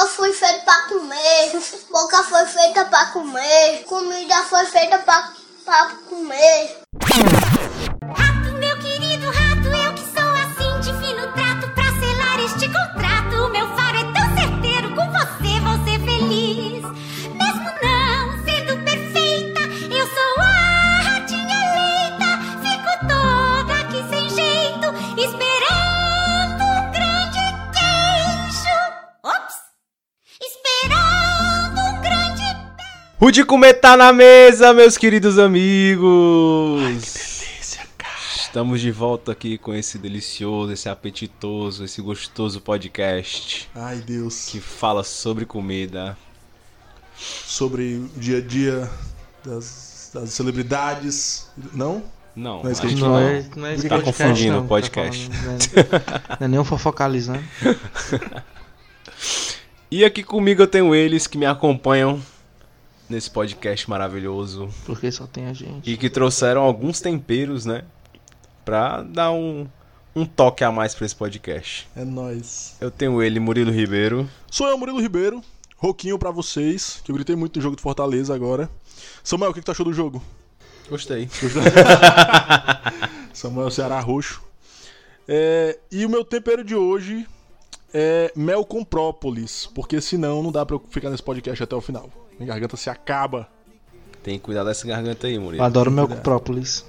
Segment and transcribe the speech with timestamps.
[0.00, 6.80] Boca foi feita para comer, boca foi feita para comer, comida foi feita para comer.
[33.20, 36.80] O de comer tá na mesa, meus queridos amigos.
[36.82, 38.14] Ai, que delícia, cara.
[38.36, 44.46] Estamos de volta aqui com esse delicioso, esse apetitoso, esse gostoso podcast Ai, Deus.
[44.50, 46.16] que fala sobre comida.
[47.16, 48.90] Sobre o dia a dia
[49.44, 51.50] das, das celebridades.
[51.74, 52.02] Não?
[52.34, 53.18] Não, Não é isso que a gente não não.
[53.18, 55.28] é- não é Tá podcast, confundindo não, o podcast.
[55.28, 56.36] Tá falando, né?
[56.40, 57.44] não é nem um fofocalizando.
[59.92, 62.22] E aqui comigo eu tenho eles que me acompanham
[63.10, 65.90] nesse podcast maravilhoso Porque só tem a gente.
[65.90, 67.82] e que trouxeram alguns temperos, né?
[68.64, 69.66] Pra dar um,
[70.14, 71.88] um toque a mais pra esse podcast.
[71.96, 72.76] É nóis.
[72.80, 74.28] Eu tenho ele, Murilo Ribeiro.
[74.50, 75.42] Sou eu, Murilo Ribeiro.
[75.76, 78.70] Roquinho pra vocês, que eu gritei muito no jogo do Fortaleza agora.
[79.24, 80.22] Samuel, o que, que tu achou do jogo?
[80.88, 81.28] Gostei.
[83.32, 84.42] Samuel Ceará Roxo.
[85.26, 87.26] É, e o meu tempero de hoje
[87.94, 91.80] é mel com própolis, porque senão não dá pra eu ficar nesse podcast até o
[91.80, 92.10] final.
[92.40, 93.46] Minha garganta se acaba.
[94.24, 95.62] Tem que cuidar dessa garganta aí, Murilo.
[95.62, 96.86] adoro meu própolis.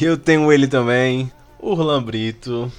[0.00, 2.72] E eu tenho ele também, Urlan Brito.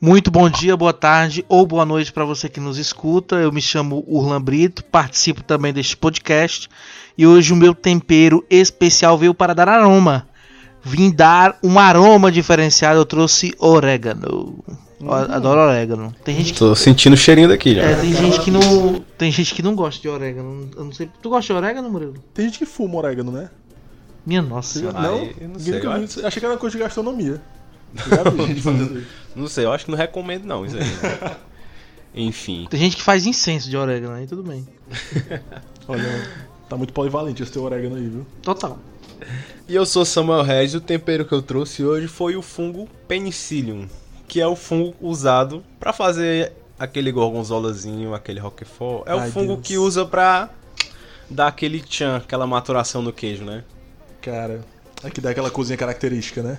[0.00, 3.36] Muito bom dia, boa tarde ou boa noite para você que nos escuta.
[3.36, 6.66] Eu me chamo Urlan Brito, participo também deste podcast
[7.16, 10.26] e hoje o meu tempero especial veio para dar aroma.
[10.82, 14.64] Vim dar um aroma diferenciado, eu trouxe orégano.
[15.00, 16.14] Eu adoro orégano.
[16.24, 17.82] Tem gente que Tô sentindo o cheirinho daqui já.
[17.82, 20.68] é, tem gente que não tem gente que não gosta de orégano.
[20.76, 21.08] Eu não sei.
[21.22, 22.14] Tu gosta de orégano, Murilo?
[22.34, 23.48] Tem gente que fuma orégano, né?
[24.26, 24.90] Minha nossa.
[24.90, 25.18] Ah, não?
[25.18, 26.26] eu não Ninguém sei, eu acho-.
[26.26, 27.40] Achei que era coisa de gastronomia.
[29.34, 31.36] Não sei, eu acho que não recomendo não isso aí.
[32.14, 32.66] Enfim.
[32.68, 34.66] Tem gente que faz incenso de orégano, aí tudo bem.
[35.86, 36.28] Olha,
[36.68, 38.26] tá muito polivalente esse teu orégano aí, viu?
[38.42, 38.78] Total.
[39.68, 43.86] E eu sou Samuel Regis, o tempero que eu trouxe hoje foi o fungo Penicillium,
[44.28, 49.08] que é o fungo usado pra fazer aquele gorgonzolazinho, aquele roquefort.
[49.08, 49.66] É o Ai, fungo Deus.
[49.66, 50.50] que usa pra
[51.28, 53.64] dar aquele tchan, aquela maturação no queijo, né?
[54.20, 54.60] Cara,
[55.02, 56.58] aqui dá aquela cozinha característica, né?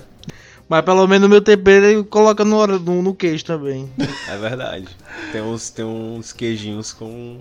[0.68, 3.90] Mas pelo menos o meu tempero ele coloca no, no, no queijo também.
[4.28, 4.88] É verdade.
[5.32, 7.40] Tem uns, tem uns queijinhos com...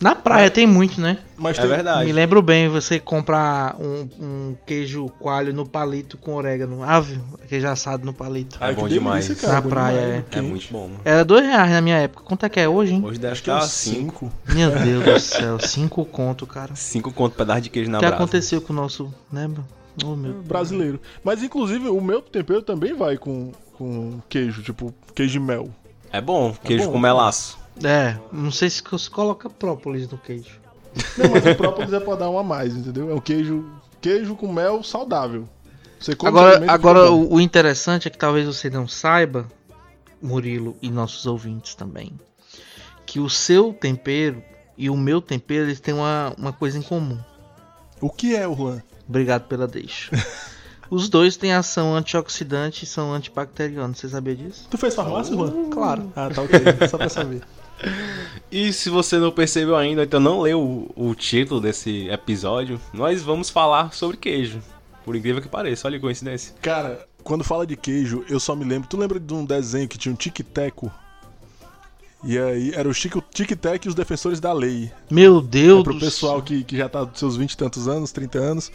[0.00, 1.18] Na praia tem muito, né?
[1.36, 2.06] Mas É tem, verdade.
[2.06, 6.82] Me lembro bem você comprar um, um queijo coalho no palito com orégano.
[6.82, 8.56] Ave, queijo assado no palito.
[8.60, 9.40] É Ai, bom que delícia, demais.
[9.40, 10.38] cara, Na praia, demais, é.
[10.38, 10.90] É muito bom.
[11.04, 12.24] Era dois reais na minha época.
[12.24, 13.02] Quanto é que é hoje, hein?
[13.04, 14.32] Hoje deve Acho que é estar 5.
[14.46, 14.54] 5.
[14.54, 16.74] Meu Deus do céu, cinco conto, cara.
[16.74, 18.22] 5 conto pedaço de queijo na O que brasa.
[18.22, 19.12] aconteceu com o nosso.
[19.30, 19.62] Lembra?
[20.02, 20.46] Oh, meu Deus.
[20.46, 20.98] Brasileiro.
[21.22, 25.68] Mas inclusive o meu tempero também vai com, com queijo, tipo queijo de mel.
[26.10, 27.59] É bom, queijo bom, com é melaço.
[27.82, 30.60] É, não sei se você coloca própolis no queijo.
[31.16, 33.10] Não, mas o própolis é pra dar um a mais, entendeu?
[33.10, 33.64] É um queijo,
[34.00, 35.48] queijo com mel saudável.
[35.98, 39.46] Você Agora, agora o, o interessante é que talvez você não saiba,
[40.20, 42.12] Murilo e nossos ouvintes também,
[43.04, 44.42] que o seu tempero
[44.76, 47.18] e o meu tempero eles têm uma, uma coisa em comum.
[48.00, 48.82] O que é Juan?
[49.06, 50.10] Obrigado pela deixa.
[50.90, 53.98] Os dois têm ação antioxidante e são antibacterianos.
[53.98, 54.66] Você sabia disso?
[54.68, 55.70] Tu fez farmácia, Juan?
[55.70, 56.12] Claro.
[56.16, 56.58] Ah, tá ok.
[56.88, 57.42] Só pra saber.
[58.50, 63.22] E se você não percebeu ainda, então não leu o, o título desse episódio, nós
[63.22, 64.60] vamos falar sobre queijo.
[65.04, 66.54] Por incrível que pareça, olha que coincidência.
[66.60, 68.88] Cara, quando fala de queijo, eu só me lembro.
[68.88, 70.90] Tu lembra de um desenho que tinha um tic-teco?
[72.22, 74.92] E aí, era o Chico- tic-tac e os defensores da lei.
[75.10, 76.42] Meu Deus É pro do pessoal céu.
[76.42, 78.70] que, que já tá dos seus 20 e tantos anos, 30 anos.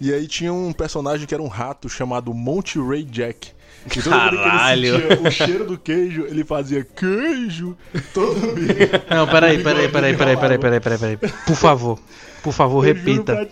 [0.00, 3.55] E aí tinha um personagem que era um rato chamado Monty Ray Jack.
[3.94, 5.00] E Caralho.
[5.00, 7.76] sentia o cheiro do queijo, ele fazia queijo
[8.12, 9.04] todo dia.
[9.08, 11.18] Não, peraí, peraí, peraí, peraí, peraí, peraí, peraí, peraí.
[11.46, 11.98] Por favor.
[12.42, 13.48] Por favor, Eu repita.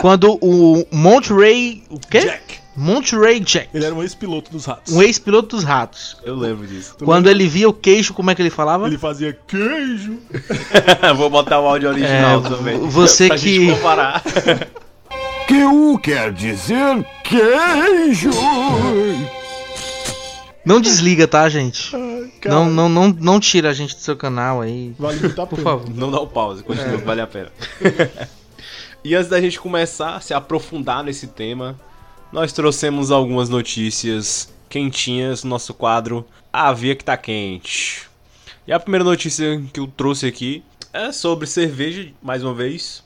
[0.00, 1.84] Quando o Monterey.
[1.90, 2.20] O quê?
[2.20, 2.62] Jack.
[2.74, 3.68] Monterey Jack.
[3.74, 4.94] Ele era um ex-piloto dos ratos.
[4.94, 6.16] Um ex-piloto dos ratos.
[6.24, 6.96] Eu lembro disso.
[7.04, 8.86] Quando ele via o queijo, como é que ele falava?
[8.86, 10.18] Ele fazia queijo.
[11.16, 12.78] Vou botar o áudio original É, também.
[12.88, 14.22] você pra que- gente comparar.
[15.46, 18.30] Que o quer dizer queijo.
[20.64, 21.90] Não desliga, tá, gente?
[22.40, 24.94] Cara, Não, não, não, não tira a gente do seu canal aí.
[24.98, 25.90] Vale muito a Por favor.
[25.90, 27.50] Não dá o pause, continua, que vale a pena.
[29.04, 31.78] e antes da gente começar a se aprofundar nesse tema,
[32.32, 38.08] nós trouxemos algumas notícias quentinhas no nosso quadro A Via que tá quente.
[38.66, 40.62] E a primeira notícia que eu trouxe aqui
[40.92, 43.02] é sobre cerveja, mais uma vez,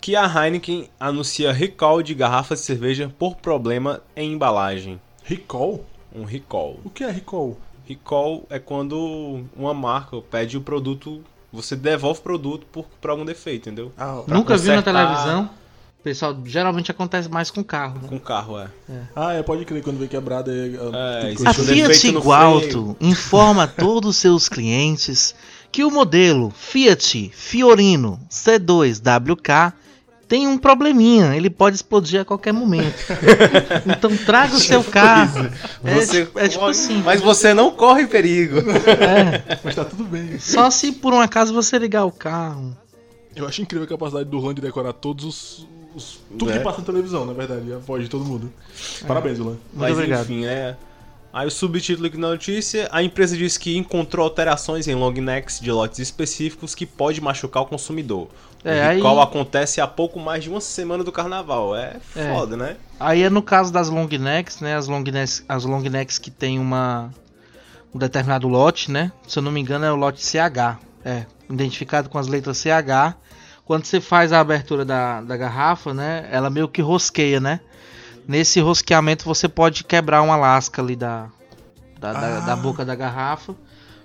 [0.00, 5.00] que a Heineken anuncia recall de garrafas de cerveja por problema em embalagem.
[5.24, 5.84] Recall?
[6.14, 6.78] Um recall.
[6.84, 7.58] O que é recall?
[7.86, 11.22] Recall é quando uma marca pede o produto,
[11.52, 13.92] você devolve o produto por, por algum defeito, entendeu?
[13.98, 15.50] Ah, Nunca viu na consertar- televisão?
[16.02, 18.08] Pessoal, geralmente acontece mais com carro, né?
[18.08, 18.68] Com carro, é.
[19.16, 21.28] ah, é, pode crer, quando vem quebrada é.
[21.28, 25.34] É, isso A Fiat Igualto informa a todos os seus clientes
[25.72, 29.72] que o modelo Fiat Fiorino C2WK
[30.28, 32.94] tem um probleminha, ele pode explodir a qualquer momento.
[33.86, 35.48] então traga o seu carro.
[35.84, 37.02] É, Você tipo- é tipo corre, assim.
[37.02, 38.58] Mas você não corre perigo.
[38.60, 40.38] é, Mas tá tudo bem.
[40.38, 42.76] só se por um acaso você ligar o carro.
[43.36, 45.66] Eu acho incrível a capacidade do Orlando de decorar todos os.
[45.94, 46.58] os- tudo É.
[46.58, 48.52] que passa na televisão, na verdade, a voz de todo mundo.
[49.06, 49.58] Parabéns, Orlando.
[49.72, 50.22] Muito Mas obrigado.
[50.24, 50.76] enfim, é.
[51.34, 55.58] Aí o subtítulo aqui na notícia, a empresa diz que encontrou alterações em long necks
[55.58, 58.28] de lotes específicos que pode machucar o consumidor.
[58.62, 61.74] É, o aí- recall acontece há pouco mais de uma semana do carnaval.
[61.76, 62.32] É É.
[62.32, 62.76] foda, né?
[63.00, 64.76] Aí é no caso das long necks, né?
[64.76, 67.10] As long necks, as long necks que tem uma
[67.92, 69.10] um determinado lote, né?
[69.26, 73.16] Se eu não me engano é o lote CH, é identificado com as letras CH.
[73.64, 76.28] Quando você faz a abertura da, da garrafa, né?
[76.30, 77.58] Ela meio que rosqueia, né?
[78.26, 81.28] Nesse rosqueamento você pode quebrar uma lasca ali da
[82.00, 83.54] da, da- da boca da garrafa,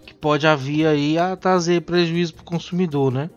[0.06, 3.30] que pode haver aí a trazer prejuízo para o consumidor, né?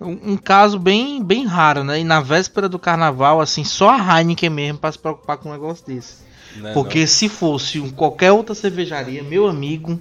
[0.00, 2.00] Um, um caso bem, bem raro, né?
[2.00, 5.52] E na véspera do carnaval, assim, só a Heineken mesmo para se preocupar com um
[5.52, 6.16] negócio desse.
[6.56, 10.00] Né, Porque se fosse um, qualquer outra cervejaria, meu amigo,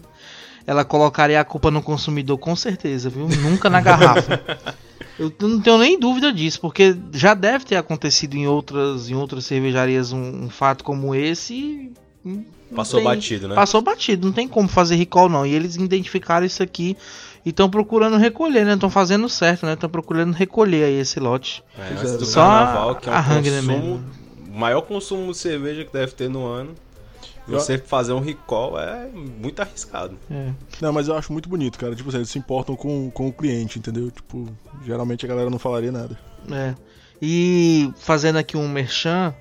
[0.65, 3.27] ela colocaria a culpa no consumidor com certeza, viu?
[3.27, 4.41] Nunca na garrafa.
[5.17, 9.45] Eu não tenho nem dúvida disso, porque já deve ter acontecido em outras, em outras
[9.45, 11.53] cervejarias um, um fato como esse.
[11.53, 11.91] e
[12.23, 12.45] não?
[12.75, 13.55] Passou tem- batido, né?
[13.55, 15.45] Passou batido, não tem como fazer recall não.
[15.45, 16.97] E eles identificaram isso aqui
[17.45, 18.73] e estão procurando recolher, né?
[18.73, 19.73] Estão fazendo certo, né?
[19.73, 21.63] Estão procurando recolher aí esse lote.
[21.77, 24.03] É, antes do Só carnaval, que é um Hungry consumo, mesmo.
[24.53, 26.71] o maior consumo de cerveja que deve ter no ano.
[27.47, 30.17] Eu- Você fazer um recall é muito arriscado.
[30.31, 30.51] É.
[30.81, 31.95] Não, mas eu acho muito bonito, cara.
[31.95, 34.09] Tipo assim, eles se importam com, com o cliente, entendeu?
[34.09, 34.47] Tipo,
[34.83, 36.17] geralmente a galera não falaria nada.
[36.51, 36.73] É.
[37.21, 39.33] E fazendo aqui um merchan,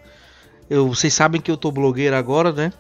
[0.69, 2.73] eu, vocês sabem que eu tô blogueiro agora, né?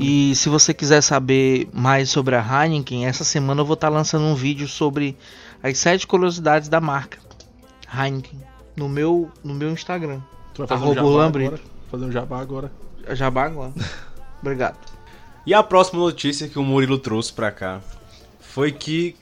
[0.00, 4.24] E se você quiser saber mais sobre a Heineken, essa semana eu vou estar lançando
[4.24, 5.16] um vídeo sobre
[5.62, 7.18] as sete curiosidades da marca
[7.92, 8.38] Heineken
[8.76, 10.20] no meu no meu Instagram.
[10.54, 11.60] Tu vai fazer um jabá agora?
[11.90, 12.72] Fazer um jabá agora.
[13.12, 13.72] Jabá agora.
[14.40, 14.76] Obrigado.
[15.44, 17.80] E a próxima notícia que o Murilo trouxe pra cá
[18.40, 19.16] foi que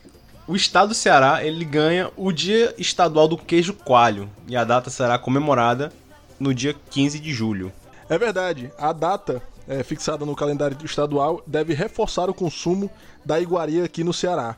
[0.47, 4.91] o estado do Ceará ele ganha o Dia Estadual do Queijo Coalho e a data
[4.91, 5.93] será comemorada
[6.39, 7.73] no dia 15 de julho.
[8.09, 12.91] É verdade, a data é, fixada no calendário estadual deve reforçar o consumo
[13.25, 14.57] da iguaria aqui no Ceará.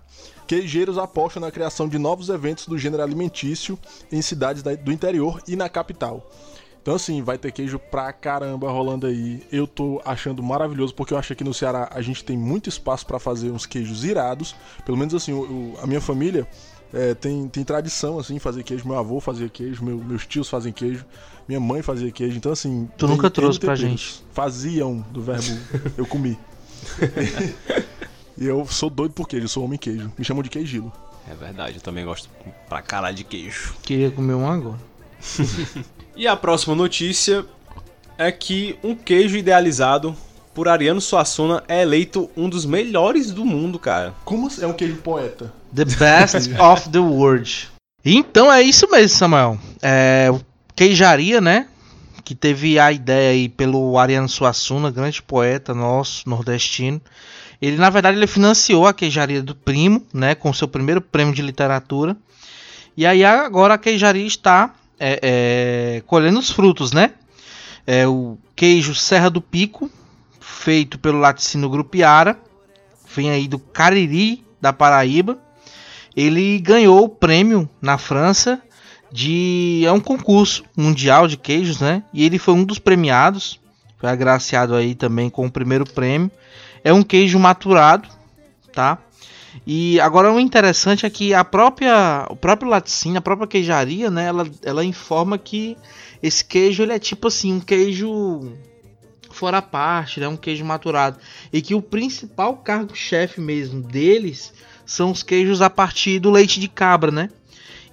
[0.48, 3.78] Queijeiros apostam na criação de novos eventos do gênero alimentício
[4.10, 6.28] em cidades da- do interior e na capital.
[6.86, 9.42] Então, assim, vai ter queijo pra caramba rolando aí.
[9.50, 12.68] Eu tô achando maravilhoso, porque eu acho que aqui no Ceará a gente tem muito
[12.68, 14.54] espaço pra fazer uns queijos irados.
[14.84, 15.40] Pelo menos, assim, o-
[15.74, 16.46] o- a minha família
[16.94, 18.86] é, tem, tem tradição, assim, fazer queijo.
[18.86, 21.04] Meu avô fazia queijo, meu- meus tios fazem queijo,
[21.48, 22.36] minha mãe fazia queijo.
[22.36, 22.88] Então, assim.
[22.96, 24.22] Tu tem nunca trouxe pra gente.
[24.32, 25.58] Faziam, do verbo
[25.98, 26.38] eu comi.
[28.38, 30.12] e eu sou doido por queijo, eu sou homem queijo.
[30.16, 30.92] Me chamam de queijilo.
[31.28, 32.28] É verdade, eu também gosto
[32.68, 33.74] pra caralho de queijo.
[33.82, 34.78] Queria comer um agora.
[36.16, 37.44] E a próxima notícia
[38.16, 40.16] é que um queijo idealizado
[40.54, 44.14] por Ariano Suassuna é eleito um dos melhores do mundo, cara.
[44.24, 44.62] Como assim?
[44.62, 45.52] é um queijo poeta?
[45.74, 47.68] The best of the world.
[48.02, 49.58] Então é isso mesmo, Samuel.
[49.82, 50.30] É,
[50.74, 51.68] Queijaria, né?
[52.24, 56.98] Que teve a ideia aí pelo Ariano Suassuna, grande poeta nosso, nordestino.
[57.60, 60.34] Ele, na verdade, ele financiou a queijaria do primo, né?
[60.34, 62.16] Com seu primeiro prêmio de literatura.
[62.96, 67.12] E aí agora a queijaria está é, é, colhendo os frutos, né?
[67.86, 69.90] É o queijo Serra do Pico,
[70.40, 72.38] feito pelo laticínio Grupiara.
[73.14, 75.38] Vem aí do Cariri, da Paraíba.
[76.16, 78.60] Ele ganhou o prêmio na França
[79.12, 82.02] de é um concurso mundial de queijos, né?
[82.12, 83.60] E ele foi um dos premiados,
[83.98, 86.30] foi agraciado aí também com o primeiro prêmio.
[86.82, 88.08] É um queijo maturado,
[88.72, 88.98] tá?
[89.66, 94.26] E agora o interessante é que a própria o próprio laticínio, a própria queijaria, né,
[94.26, 95.76] ela, ela informa que
[96.22, 98.52] esse queijo ele é tipo assim, um queijo
[99.28, 101.18] fora parte, né, um queijo maturado,
[101.52, 104.52] e que o principal cargo-chefe mesmo deles
[104.86, 107.28] são os queijos a partir do leite de cabra, né?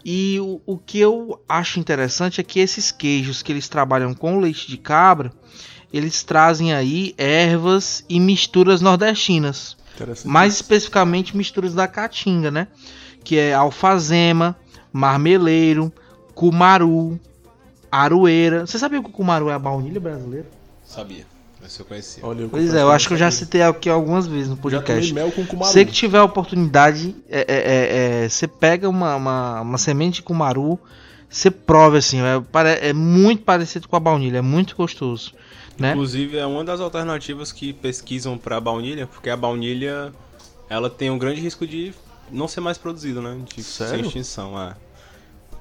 [0.06, 4.40] E o, o que eu acho interessante é que esses queijos que eles trabalham com
[4.40, 5.34] leite de cabra,
[5.92, 9.76] eles trazem aí ervas e misturas nordestinas.
[10.26, 12.68] Mais especificamente misturas da caatinga, né?
[13.24, 14.56] Que é alfazema,
[14.92, 15.92] marmeleiro,
[16.36, 17.20] cumaru,
[17.92, 18.66] aroeira.
[18.66, 20.48] Você sabia que o cumaru é a baunilha brasileira?
[20.84, 21.26] Sabia.
[21.66, 22.26] Esse eu conhecia.
[22.26, 25.14] Olha, Pois é, eu acho que eu já citei aqui algumas vezes no Já podcast.
[25.14, 25.72] mel com cumaru.
[25.72, 30.16] Você que tiver a oportunidade, é, é, é, é, você pega uma, uma, uma semente
[30.16, 30.78] de cumaru,
[31.30, 35.34] você prova assim, é, é muito parecido com a baunilha, é muito gostoso.
[35.78, 35.92] Né?
[35.92, 40.14] Inclusive, é uma das alternativas que pesquisam pra baunilha, porque a baunilha
[40.70, 41.94] ela tem um grande risco de
[42.32, 43.40] não ser mais produzida, né?
[43.44, 44.06] De ser Sério?
[44.06, 44.76] extinção, é.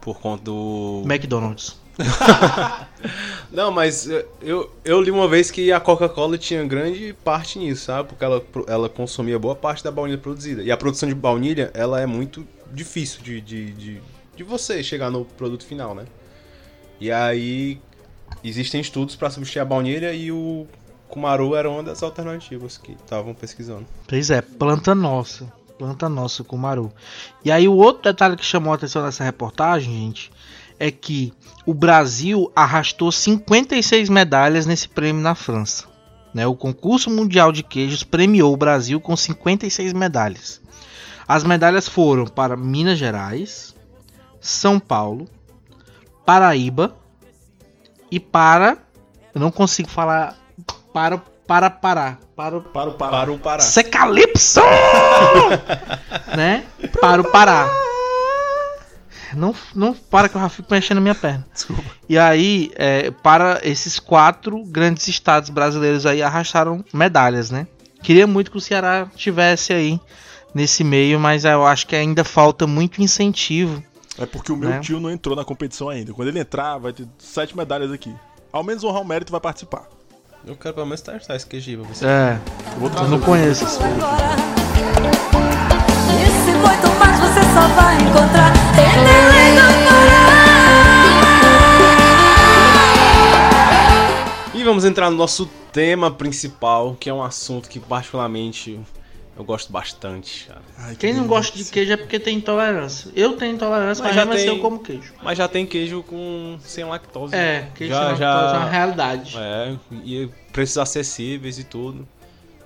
[0.00, 1.02] Por conta do.
[1.06, 1.80] McDonald's.
[3.52, 7.84] Não, mas eh, eu, eu li uma vez que a Coca-Cola tinha grande parte nisso,
[7.84, 8.08] sabe?
[8.08, 10.62] Porque ela, ela consumia boa parte da baunilha produzida.
[10.62, 14.00] E a produção de baunilha, ela é muito difícil de, de, de,
[14.34, 16.06] de você chegar no produto final, né?
[16.98, 17.78] E aí
[18.48, 20.66] existem estudos pra substituir a baunilha e o
[21.08, 23.86] Kumaru era uma das alternativas que estavam pesquisando.
[24.08, 25.52] Pois é, planta nossa.
[25.78, 26.92] Planta nossa, cumaru.
[27.44, 30.30] E aí o outro detalhe que chamou a atenção nessa reportagem, gente,
[30.78, 31.32] é que
[31.66, 35.86] o Brasil arrastou 56 medalhas nesse prêmio na França.
[36.32, 36.46] Né?
[36.46, 40.60] O concurso mundial de queijos premiou o Brasil com 56 medalhas.
[41.26, 43.74] As medalhas foram para Minas Gerais,
[44.40, 45.28] São Paulo,
[46.24, 46.96] Paraíba
[48.12, 48.76] e para.
[49.34, 50.36] Eu não consigo falar.
[50.92, 51.16] Para
[51.46, 52.18] para Pará.
[52.36, 53.10] Para o Para o Pará.
[53.10, 53.60] Para o Pará.
[53.60, 54.60] Secalipso!
[56.36, 56.64] né?
[57.00, 57.68] Para o Pará.
[59.34, 61.46] Não, não para que eu já fico mexendo minha perna.
[61.52, 61.82] Desculpa.
[62.06, 67.66] E aí, é, para esses quatro grandes estados brasileiros aí arrastaram medalhas, né?
[68.02, 69.98] Queria muito que o Ceará tivesse aí
[70.54, 73.82] nesse meio, mas eu acho que ainda falta muito incentivo.
[74.18, 74.80] É porque o meu Né?
[74.80, 76.12] tio não entrou na competição ainda.
[76.12, 78.14] Quando ele entrar, vai ter sete medalhas aqui.
[78.52, 79.88] Ao menos honrar o mérito vai participar.
[80.44, 82.04] Eu quero pelo menos testar esse queijo pra você.
[82.06, 82.38] É,
[82.74, 84.36] Eu vou eu não conheço esse agora.
[86.26, 90.22] Isso e muito mais você só vai encontrar em Belém do Pará.
[94.54, 98.78] E vamos entrar no nosso tema principal, que é um assunto que particularmente
[99.36, 100.46] eu gosto bastante.
[100.46, 100.60] cara.
[100.78, 103.10] Ai, que Quem não gosta de queijo é porque tem intolerância.
[103.16, 105.14] Eu tenho intolerância, Mas mas, já tem- eu como queijo.
[105.22, 107.34] Mas já tem queijo com sem lactose.
[107.34, 109.34] É, queijo já, sem já lactose é uma realidade.
[109.38, 112.06] É, e preços acessíveis e tudo.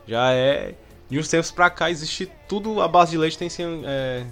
[0.07, 0.75] Já é.
[1.09, 4.27] De uns tempos pra cá existe tudo a base de leite tem sem é,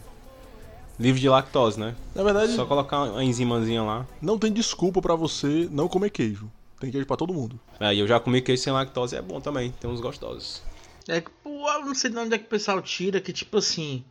[0.99, 1.95] livre de lactose, né?
[2.15, 4.07] Na verdade, Só colocar uma enzimazinha lá.
[4.21, 6.51] não tem desculpa pra você não comer queijo.
[6.81, 7.59] Tem queijo pra todo mundo.
[7.79, 10.63] Aí eu já comi queijo sem lactose, é bom também, tem uns gostosos.
[11.09, 13.59] É que, pô, eu não sei de onde é que o pessoal tira que, tipo
[13.59, 14.05] assim.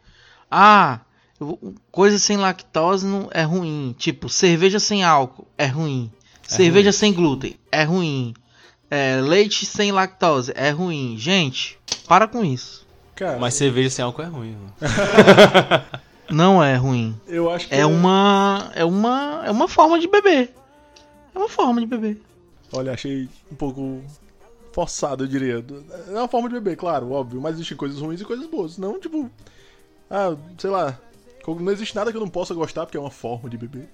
[0.50, 1.00] Ah,
[1.39, 3.95] eu- coisa sem lactose não é ruim.
[3.97, 6.12] Tipo, cerveja sem álcool é ruim.
[6.47, 8.33] cerveja sem glúten é ruim.
[8.91, 11.15] É, leite sem lactose é ruim.
[11.17, 12.85] Gente, para com isso.
[13.15, 14.73] Cara, Mas cerveja sem álcool é ruim, mano.
[16.29, 17.19] Não é ruim.
[17.27, 18.71] eu acho que É uma.
[18.75, 19.41] É uma.
[19.45, 20.53] É uma forma de beber.
[21.33, 22.21] É uma forma de beber.
[22.71, 24.01] Olha, achei um pouco
[24.74, 25.63] forçado, eu diria.
[26.10, 28.77] É uma forma de beber, claro, óbvio, mas existem coisas ruins e coisas boas.
[28.77, 29.30] Não, tipo.
[30.10, 30.98] Ah, sei lá.
[31.48, 33.89] Não existe nada que eu não possa gostar porque é uma forma de beber.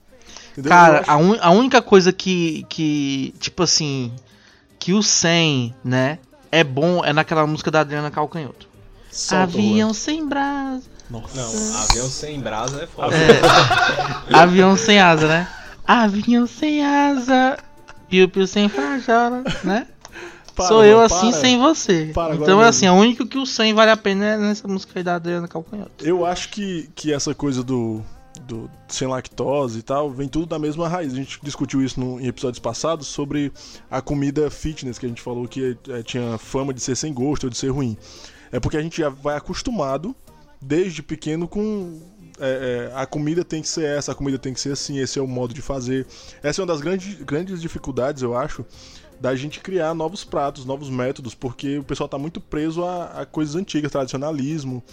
[0.51, 0.69] Entendeu?
[0.71, 4.13] Eu Cara, acho- a, un- a única coisa que, que, tipo assim,
[4.77, 6.19] que o 100, né,
[6.51, 8.67] é bom é naquela música da Adriana Calcanhoto.
[9.11, 10.83] Solta, Avião sem brasa.
[11.09, 11.35] Nossa.
[11.35, 13.15] Não, avião sem brasa é foda.
[14.31, 15.47] Avião sem asa, né?
[15.87, 17.57] Avião sem asa.
[18.07, 19.87] Piu piu sem frajola, né?
[20.59, 21.39] Para, Sou eu Luan, assim para.
[21.39, 22.11] sem você.
[22.13, 24.99] Para então é assim, a única que o 100 vale a pena é nessa música
[24.99, 26.05] aí da Adriana Calcanhoto.
[26.05, 28.03] Eu acho que, que essa coisa do,
[28.41, 31.13] do sem lactose e tal vem tudo da mesma raiz.
[31.13, 33.53] A gente discutiu isso no, em episódios passados sobre
[33.89, 37.45] a comida fitness que a gente falou que eh, tinha fama de ser sem gosto
[37.45, 37.97] ou de ser ruim.
[38.51, 40.13] É porque a gente já vai acostumado
[40.61, 42.01] desde pequeno com
[42.37, 45.19] é, é, a comida tem que ser essa, a comida tem que ser assim, esse
[45.19, 46.05] é o modo de fazer.
[46.43, 48.65] Essa é uma das grandes, grandes dificuldades, eu acho,
[49.19, 53.25] da gente criar novos pratos, novos métodos, porque o pessoal tá muito preso a, a
[53.25, 54.83] coisas antigas, tradicionalismo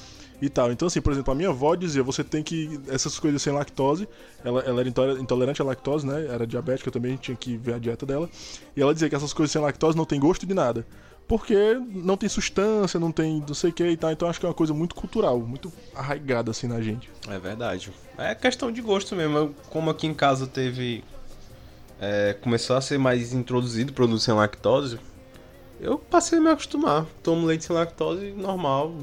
[0.43, 0.73] e tal.
[0.73, 2.81] Então, assim, por exemplo, a minha avó dizia, você tem que.
[2.89, 4.09] Essas coisas sem lactose,
[4.45, 6.27] ela, ela era intole- intolerante à lactose, né?
[6.27, 8.29] Era diabética também, tinha que ver a dieta dela.
[8.77, 10.85] E ela dizia que essas coisas sem lactose não tem gosto de nada.
[11.29, 11.57] Porque
[11.91, 14.13] não tem substância, não tem não sei o que e tal.
[14.13, 17.11] Então acho que é uma coisa muito cultural, muito arraigada assim na gente.
[17.29, 17.93] É verdade.
[18.17, 19.55] É questão de gosto mesmo.
[19.71, 21.03] Como aqui em casa teve.
[22.01, 24.99] É, começou a ser mais introduzido produto sem lactose,
[25.81, 27.07] eu passei a me acostumar.
[27.23, 28.95] Tomo leite sem lactose normal.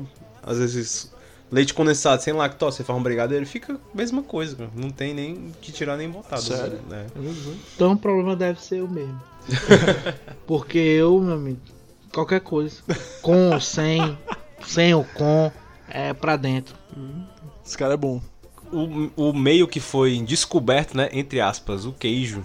[0.41, 1.11] Às vezes,
[1.51, 4.69] leite condensado sem lactose, você faz um brigadeiro, fica a mesma coisa.
[4.75, 6.37] Não tem nem que tirar nem botar.
[6.37, 6.79] Sério?
[6.89, 7.05] né?
[7.75, 9.21] Então o problema deve ser o mesmo.
[10.47, 11.59] Porque eu, meu amigo,
[12.11, 12.81] qualquer coisa.
[13.21, 14.17] Com ou sem,
[14.65, 15.51] sem ou com,
[15.87, 16.75] é pra dentro.
[17.65, 18.21] Esse cara é bom.
[18.71, 22.43] o, o meio que foi descoberto, né, entre aspas, o queijo.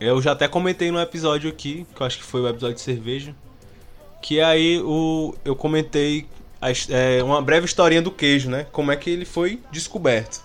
[0.00, 2.82] Eu já até comentei no episódio aqui, que eu acho que foi o episódio de
[2.82, 3.34] cerveja,
[4.20, 6.26] que aí o, eu comentei
[6.60, 10.42] a é, uma breve historinha do queijo, né, como é que ele foi descoberto.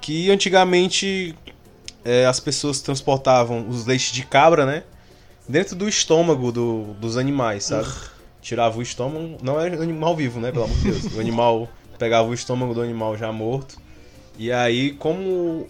[0.00, 1.34] Que antigamente
[2.04, 4.82] é, as pessoas transportavam os leites de cabra, né,
[5.48, 7.88] dentro do estômago do- dos animais, sabe?
[8.42, 11.14] Tirava o estômago, não era animal vivo, né, pelo amor de Deus.
[11.14, 11.68] O animal
[11.98, 13.78] pegava o estômago do animal já morto.
[14.38, 15.66] E aí, como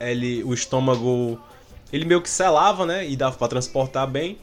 [0.00, 1.38] ele, o estômago,
[1.92, 3.08] ele meio que selava, né?
[3.08, 4.38] E dava pra transportar bem.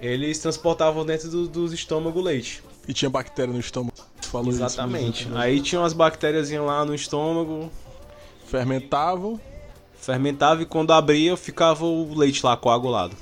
[0.00, 2.62] Eles transportavam dentro do, dos estômago leite.
[2.86, 3.94] E tinha bactéria no estômago.
[4.22, 5.28] Falou isso, Exatamente.
[5.28, 5.40] né?
[5.40, 7.70] Aí tinha umas bactérias lá no estômago,
[8.46, 9.40] Fermentavam.
[9.98, 13.16] fermentava e quando abria ficava o leite lá coagulado.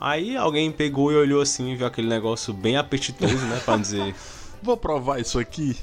[0.00, 3.60] Aí alguém pegou e olhou assim, viu aquele negócio bem apetitoso, né?
[3.64, 4.14] Pra dizer.
[4.62, 5.76] Vou provar isso aqui.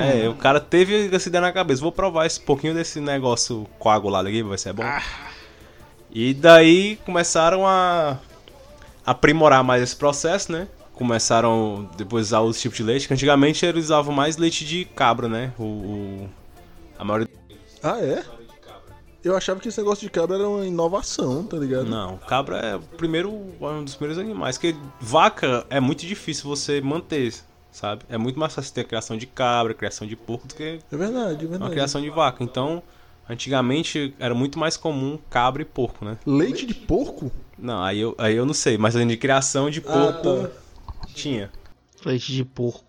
[0.00, 1.82] É, o cara teve essa ideia na cabeça.
[1.82, 4.82] Vou provar esse pouquinho desse negócio coagulado aqui, vai ser bom.
[6.18, 8.16] E daí começaram a
[9.04, 10.66] aprimorar mais esse processo, né?
[10.94, 14.86] Começaram depois a usar outros tipos de leite, que antigamente eles usavam mais leite de
[14.86, 15.52] cabra, né?
[15.58, 16.28] O, o-
[16.98, 17.28] a maioria.
[17.82, 18.24] Ah, é?
[19.22, 21.84] Eu achava que esse negócio de cabra era uma inovação, tá ligado?
[21.84, 23.30] Não, cabra é o primeiro,
[23.60, 24.56] um dos primeiros animais.
[24.56, 27.34] Que vaca é muito difícil você manter,
[27.70, 28.04] sabe?
[28.08, 30.96] É muito mais fácil ter a criação de cabra, criação de porco do que É
[30.96, 31.72] verdade, é uma verdade.
[31.72, 32.42] criação de vaca.
[32.42, 32.82] Então,
[33.28, 36.16] antigamente era muito mais comum cabra e porco, né?
[36.26, 37.30] Leite de porco?
[37.58, 40.50] Não, aí eu, aí eu não sei, mas além de criação de Ah, porco, tá.
[41.14, 41.50] tinha.
[42.04, 42.84] Leite de porco.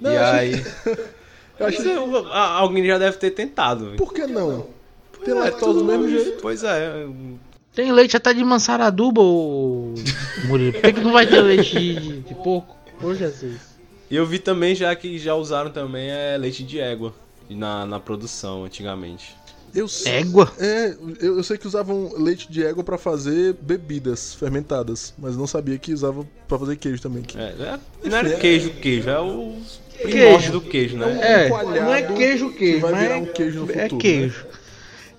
[0.00, 0.52] Não, e aí.
[1.58, 1.94] Eu Mas achei...
[1.96, 3.84] eu- a- alguém já deve ter tentado.
[3.84, 3.96] velho.
[3.98, 4.66] Por que não?
[5.24, 6.40] Tem lactose do mesmo jeito.
[6.42, 7.06] Pois é.
[7.74, 9.94] Tem leite até de mansaraduba, ô
[10.48, 10.72] Murilo.
[10.72, 12.74] Por que, que não vai ter leite de, de porco?
[13.00, 13.60] Ô Jesus.
[14.10, 17.14] E eu vi também já que já usaram também é, leite de égua
[17.48, 19.36] na, na produção antigamente.
[19.74, 20.12] Eu sei...
[20.18, 20.52] Égua?
[20.58, 25.46] É, eu, eu sei que usavam leite de égua pra fazer bebidas fermentadas, mas não
[25.46, 27.22] sabia que usava pra fazer queijo também.
[27.34, 29.56] É, é- não era é- queijo, queijo, é o
[30.02, 31.18] primórdio do queijo, né?
[31.22, 33.82] É, coalhado não é queijo, que queijo, vai mas virar é- um queijo no é
[33.84, 34.46] futuro, queijo.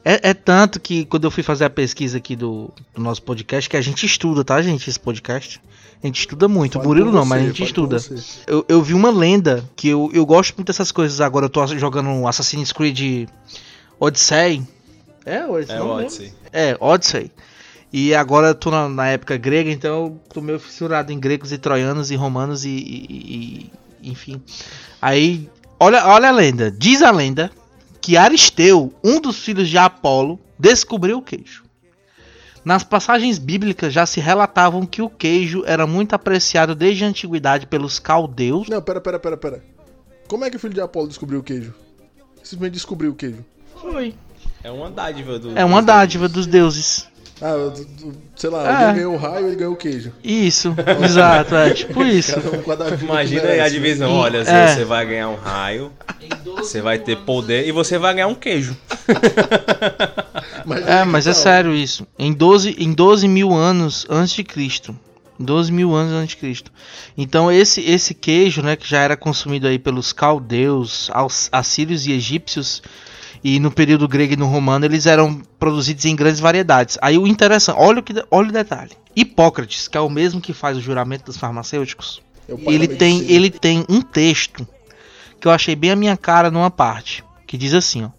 [0.05, 3.69] É, é tanto que quando eu fui fazer a pesquisa aqui do, do nosso podcast,
[3.69, 4.89] que a gente estuda, tá, gente?
[4.89, 5.61] Esse podcast.
[6.03, 6.73] A gente estuda muito.
[6.73, 7.97] Fale Murilo por não, mas a você, gente estuda.
[7.97, 8.15] você.
[8.45, 11.45] Eu, eu vi uma lenda que eu, eu gosto muito dessas coisas agora.
[11.45, 13.29] Eu tô jogando Assassin's Creed
[14.07, 14.61] Odyssey.
[15.25, 15.75] É, Odyssey.
[15.75, 15.81] É.
[15.81, 16.33] Odyssey.
[16.51, 17.31] É, Odyssey.
[17.91, 21.51] E agora eu tô na, na época grega, então eu tô meio fissurado em gregos
[21.51, 24.41] e troianos e romanos e, e- e- enfim.
[25.01, 26.69] Aí, olha, olha a lenda.
[26.71, 27.51] Diz a lenda
[28.01, 31.63] que Aristeu, um dos filhos de Apolo, descobriu o queijo.
[32.65, 37.67] Nas passagens bíblicas já se relatavam que o queijo era muito apreciado desde a antiguidade
[37.67, 38.67] pelos caldeus.
[38.67, 39.63] Não, pera, pera, pera, pera.
[40.27, 41.73] Como é que o filho de Apolo descobriu o queijo?
[42.41, 43.45] Simplesmente descobriu o queijo.
[43.91, 44.15] Foi.
[44.63, 45.57] É uma dádiva do.
[45.57, 47.05] É uma dádiva dos deuses.
[47.41, 48.73] Ah, eu- eu- sei lá, É.
[48.87, 50.13] alguém ganhou o raio e ele ganhou o queijo.
[50.23, 52.31] Isso, exato, é tipo isso.
[52.65, 53.69] Cada um Imagina aí a né?
[53.69, 54.09] divisão.
[54.09, 54.67] E- Olha, é.
[54.75, 55.91] você vai ganhar um raio,
[56.55, 58.77] você vai ter poder e você vai ganhar um queijo.
[60.65, 62.07] Mas, É, mas é sério isso.
[62.17, 64.95] Em 12, em 12 mil anos antes de Cristo.
[65.37, 66.71] 12 mil anos antes de Cristo.
[67.17, 72.13] Então esse, esse queijo, né, que já era consumido aí pelos caldeus, aos- assírios e
[72.13, 72.81] egípcios,
[73.43, 76.97] e no período grego e no romano, eles eram produzidos em grandes variedades.
[77.01, 78.91] Aí o interessante, olha o, que, olha o detalhe.
[79.15, 83.85] Hipócrates, que é o mesmo que faz o juramento dos farmacêuticos, ele tem, ele tem
[83.89, 84.67] um texto
[85.39, 88.09] que eu achei bem a minha cara numa parte, que diz assim, ó.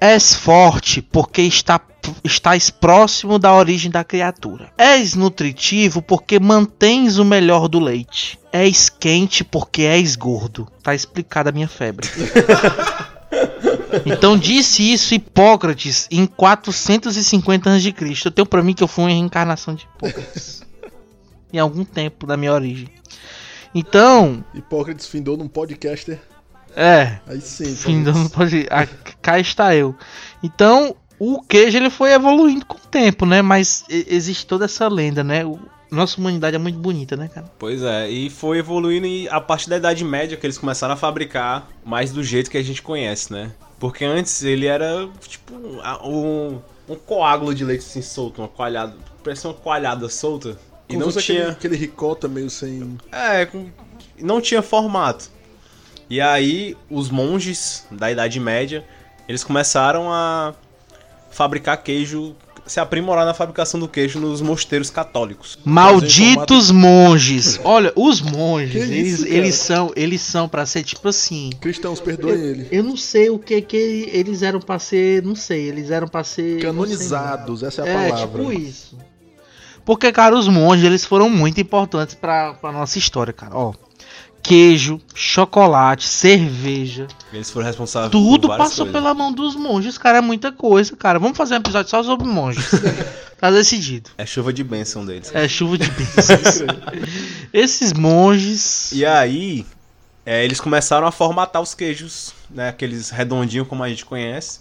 [0.00, 1.80] És forte porque está,
[2.22, 4.70] estás próximo da origem da criatura.
[4.78, 8.38] És nutritivo porque mantens o melhor do leite.
[8.52, 10.68] És quente porque és gordo.
[10.82, 12.08] Tá explicada a minha febre.
[14.06, 17.94] Então disse isso Hipócrates em 450 a.C.
[18.24, 20.62] Eu tenho pra mim que eu fui uma reencarnação de Hipócrates.
[21.52, 22.88] em algum tempo da minha origem.
[23.74, 26.18] Então, Hipócrates findou num podcaster.
[26.74, 27.74] é, Aí sim.
[27.74, 28.32] Fim do Hipócrates.
[28.32, 28.66] pode.
[28.70, 28.86] Ah,
[29.20, 29.94] cá está eu.
[30.42, 33.42] Então, o queijo ele foi evoluindo com o tempo, né?
[33.42, 35.44] Mas existe toda essa lenda, né?
[35.44, 35.58] O-
[35.90, 37.50] nossa humanidade é muito bonita, né, cara?
[37.58, 40.96] Pois é, e foi evoluindo e a partir da Idade Média que eles começaram a
[40.98, 43.50] fabricar mais do jeito que a gente conhece, né?
[43.78, 49.48] Porque antes ele era tipo um, um coágulo de leite assim solto, uma coalhada, parecia
[49.50, 50.58] uma coalhada solta.
[50.88, 51.38] E Como não tinha.
[51.42, 52.98] Aquele, aquele ricota meio sem.
[53.12, 53.70] É, com-
[54.18, 55.30] não tinha formato.
[56.10, 58.84] E aí os monges da Idade Média,
[59.28, 60.54] eles começaram a
[61.30, 62.34] fabricar queijo
[62.68, 65.58] se aprimorar na fabricação do queijo nos mosteiros católicos.
[65.64, 67.58] Malditos monges.
[67.64, 69.34] Olha, os monges, eles, isso, cara?
[69.36, 71.50] eles são, eles são para ser tipo assim.
[71.60, 72.68] Cristãos, perdoem ele.
[72.70, 76.22] Eu não sei o que que eles eram pra ser, não sei, eles eram pra
[76.22, 78.26] ser Canonizados, essa é a É, palavra.
[78.38, 78.96] tipo isso.
[79.84, 83.56] Porque, cara, os monges, eles foram muito importantes pra, pra nossa história, cara.
[83.56, 83.72] Ó,
[84.48, 88.92] queijo, chocolate, cerveja, Eles foram responsáveis tudo passou coisas.
[88.92, 91.18] pela mão dos monges, cara, é muita coisa, cara.
[91.18, 92.64] Vamos fazer um episódio só sobre monges.
[93.38, 94.10] tá decidido.
[94.16, 95.30] É chuva de bênção deles.
[95.34, 96.62] É chuva de bênçãos.
[97.52, 98.90] Esses monges...
[98.92, 99.66] E aí,
[100.24, 102.70] é, eles começaram a formatar os queijos, né?
[102.70, 104.60] Aqueles redondinhos como a gente conhece.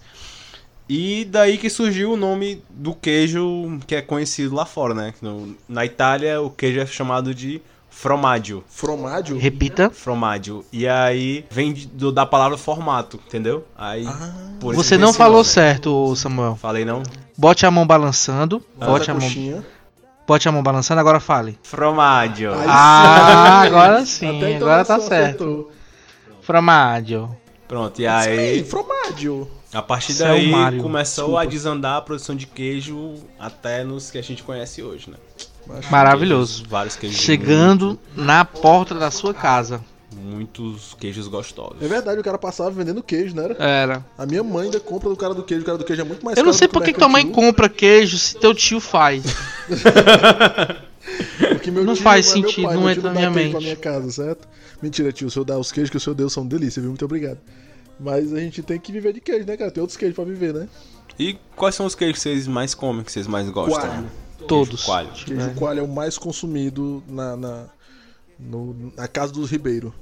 [0.89, 5.13] E daí que surgiu o nome do queijo que é conhecido lá fora, né?
[5.21, 7.62] No- na Itália, o queijo é chamado de
[7.99, 8.63] fromaggio.
[8.69, 9.38] Fromádio?
[9.38, 9.89] Repita.
[9.89, 10.63] Fromaggio.
[10.71, 13.65] E aí vem do- da palavra formato, entendeu?
[13.77, 14.05] Aí,
[14.60, 15.49] por isso Você não falou nome.
[15.49, 16.55] certo, Samuel.
[16.62, 17.01] Falei não?
[17.36, 18.63] Bote a mão balançando.
[18.75, 19.63] Bote Bote a mão,
[20.27, 21.57] bote a mão balançando, agora fale.
[21.63, 22.53] Fromaggio.
[22.53, 25.43] Aí Ah, agora sim, Até então agora tá certo.
[25.43, 25.71] acertou.
[26.41, 27.36] Fromaggio.
[27.67, 29.47] Pronto, e Sim, aí, Fromádio.
[29.73, 34.10] a partir é o daí, Mario, começou a desandar a produção de queijo até nos
[34.10, 35.17] que a gente conhece hoje, né?
[35.91, 36.53] Maravilhoso.
[36.56, 37.19] Queijos, vários queijos.
[37.19, 39.77] Chegando na porta da sua casa.
[39.77, 41.77] muito- muitos queijos gostosos.
[41.82, 43.56] É verdade, o cara passava vendendo queijo, não era?
[43.60, 44.06] Era.
[44.17, 45.63] A minha mãe ainda compra do cara do queijo.
[45.63, 47.69] O cara do queijo é muito mais Eu não sei por que tua mãe compra
[47.69, 49.23] queijo se teu tio faz.
[51.49, 53.58] porque meu não tio faz meu sentido, pai, não entra tio na minha pra mente.
[53.63, 54.47] minha casa, certo?
[54.82, 55.27] Mentira, tio.
[55.27, 56.89] O senhor dá os queijos que o senhor deu são delícia, viu?
[56.89, 57.39] Muito obrigado.
[57.99, 59.71] Mas a gente tem que viver de queijo, né, cara?
[59.71, 60.67] Tem outros queijos pra viver, né?
[61.17, 64.06] E quais são os queijos que vocês mais comem, que vocês mais gostam?
[64.47, 64.83] Todos.
[64.83, 65.10] Coalho.
[65.10, 65.53] Queijo É.
[65.53, 67.63] coalho é o mais consumido na, na,
[68.39, 69.93] no- na casa dos Ribeiro.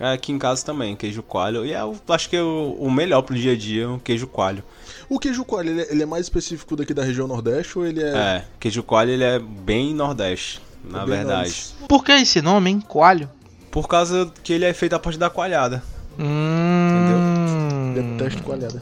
[0.00, 1.66] Aqui em casa também, queijo coalho.
[1.66, 4.62] E eu acho que é o, o melhor pro dia a dia, o queijo coalho.
[5.08, 8.00] O queijo coalho, ele é, ele é mais específico daqui da região Nordeste ou ele
[8.00, 8.06] é...
[8.16, 11.32] É, queijo coalho ele é bem nordeste, na bem verdade.
[11.38, 11.74] nordeste?
[11.88, 12.80] Por que esse nome, hein?
[12.80, 13.28] Coalho?
[13.72, 15.82] Por causa que ele é feito a partir da coalhada.
[16.16, 17.92] Hum.
[17.94, 18.80] Detesto coalhada.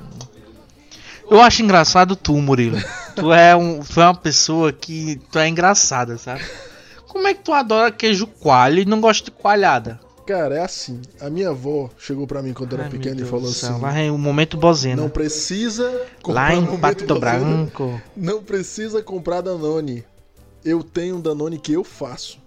[1.30, 2.76] Eu acho engraçado tu, Murilo.
[3.16, 5.20] Tu é, um, tu é uma pessoa que.
[5.33, 6.44] Tu é engraçada, sabe?
[7.09, 9.98] Como é que tu adora queijo coalho e não gosta de coalhada?
[10.26, 11.00] Cara, é assim.
[11.20, 14.11] A minha avó chegou pra mim quando eu era pequena e falou assim: Lá vem
[14.11, 15.00] o momento bozena.
[15.00, 17.20] Não precisa Lá comprar em Momento Pato Bozena.
[17.20, 18.02] Branco.
[18.16, 20.05] Não precisa comprar Danone.
[20.64, 22.38] Eu tenho um Danone que eu faço.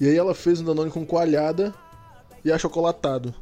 [0.00, 1.74] E aí ela fez um Danone com coalhada
[2.42, 3.34] e achocolatado.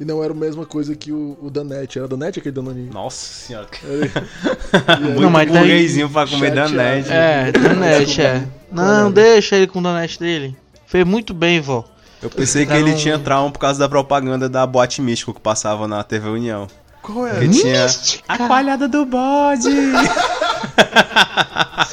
[0.00, 1.98] E não era a mesma coisa que o, o Danete.
[1.98, 2.90] Era Danete aquele Danone?
[2.92, 3.68] Nossa senhora.
[5.00, 6.74] Muito Não, mas daí- burguesinho pra comer Chateado.
[6.74, 7.08] danete.
[7.12, 8.44] É, Danete, é.
[8.72, 10.56] Não, deixa ele com o Danete dele.
[10.86, 11.84] Fez muito bem, vó.
[12.22, 15.86] Eu pensei que ele tinha trauma por causa da propaganda da Boate Místico que passava
[15.88, 16.66] na TV União.
[17.02, 17.40] Qual é?
[17.40, 18.24] Que tinha Mística.
[18.28, 19.68] a coalhada do bode,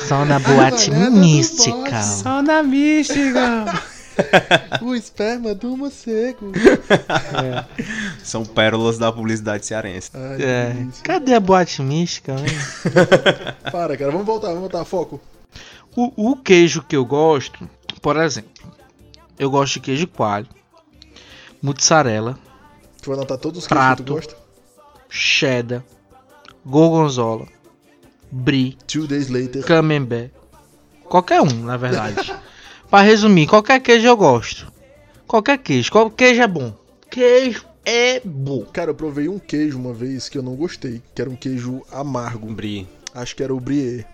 [0.08, 2.02] Só na boate mística.
[2.02, 3.66] só na mística.
[4.82, 6.52] O esperma do morcego.
[8.24, 10.12] São pérolas da publicidade cearense.
[10.14, 10.76] Ai, É.
[11.04, 12.46] Cadê a boate mística, hein?
[13.72, 14.12] Para, cara.
[14.12, 14.86] Vamos voltar, vamos voltar.
[14.86, 15.20] Foco.
[15.96, 17.68] O, o queijo que eu gosto,
[18.02, 18.52] por exemplo,
[19.38, 20.48] eu gosto de queijo coalho,
[21.62, 22.38] mussarela,
[23.02, 24.14] Tu vai anotar todos os queijos que tu Prato.
[24.14, 24.36] gosta?
[25.10, 25.84] cheddar,
[26.66, 27.48] gorgonzola,
[28.32, 29.64] brie, Two days later.
[29.66, 30.32] camembert.
[31.06, 32.32] Qualquer um, na verdade.
[32.90, 34.72] Pra resumir, qualquer queijo eu gosto.
[35.28, 36.74] Qualquer queijo, qualquer queijo é bom.
[37.10, 38.66] Queijo é bom.
[38.74, 41.02] Cara, eu provei um queijo uma vez que eu não gostei.
[41.14, 42.48] Que era um queijo amargo.
[42.48, 42.88] Brie.
[43.14, 44.06] Acho que era o Brie.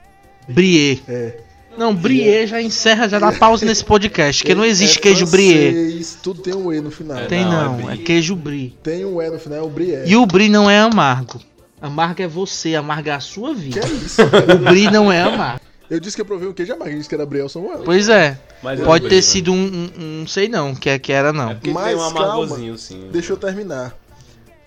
[0.47, 1.01] Brie.
[1.07, 1.37] É.
[1.77, 6.05] Não, brie já encerra, já dá pausa nesse podcast, porque não existe É queijo brie.
[6.23, 7.17] Tudo tem um E no final.
[7.17, 8.73] É, Tem Não, é não, é queijo brie.
[8.81, 10.05] Tem um E no final, é o Brie.
[10.05, 11.41] E o brie não é amargo.
[11.81, 13.81] Amargo é você, amargo é a sua Que vida.
[13.81, 14.21] é isso?
[14.21, 15.61] O brie não é amargo.
[15.89, 17.83] Eu disse que eu provei um queijo amargo, eu disse que era Briel Samuel.
[17.83, 18.39] Pois é.
[18.63, 21.11] Mas Pode é ter brie, sido um, um, um- não sei não, que, é- que
[21.11, 21.47] era não.
[21.49, 21.53] né?
[21.55, 22.19] Porque Mas tem um calma.
[22.21, 23.09] amargozinho, sim.
[23.11, 23.95] Deixa eu terminar.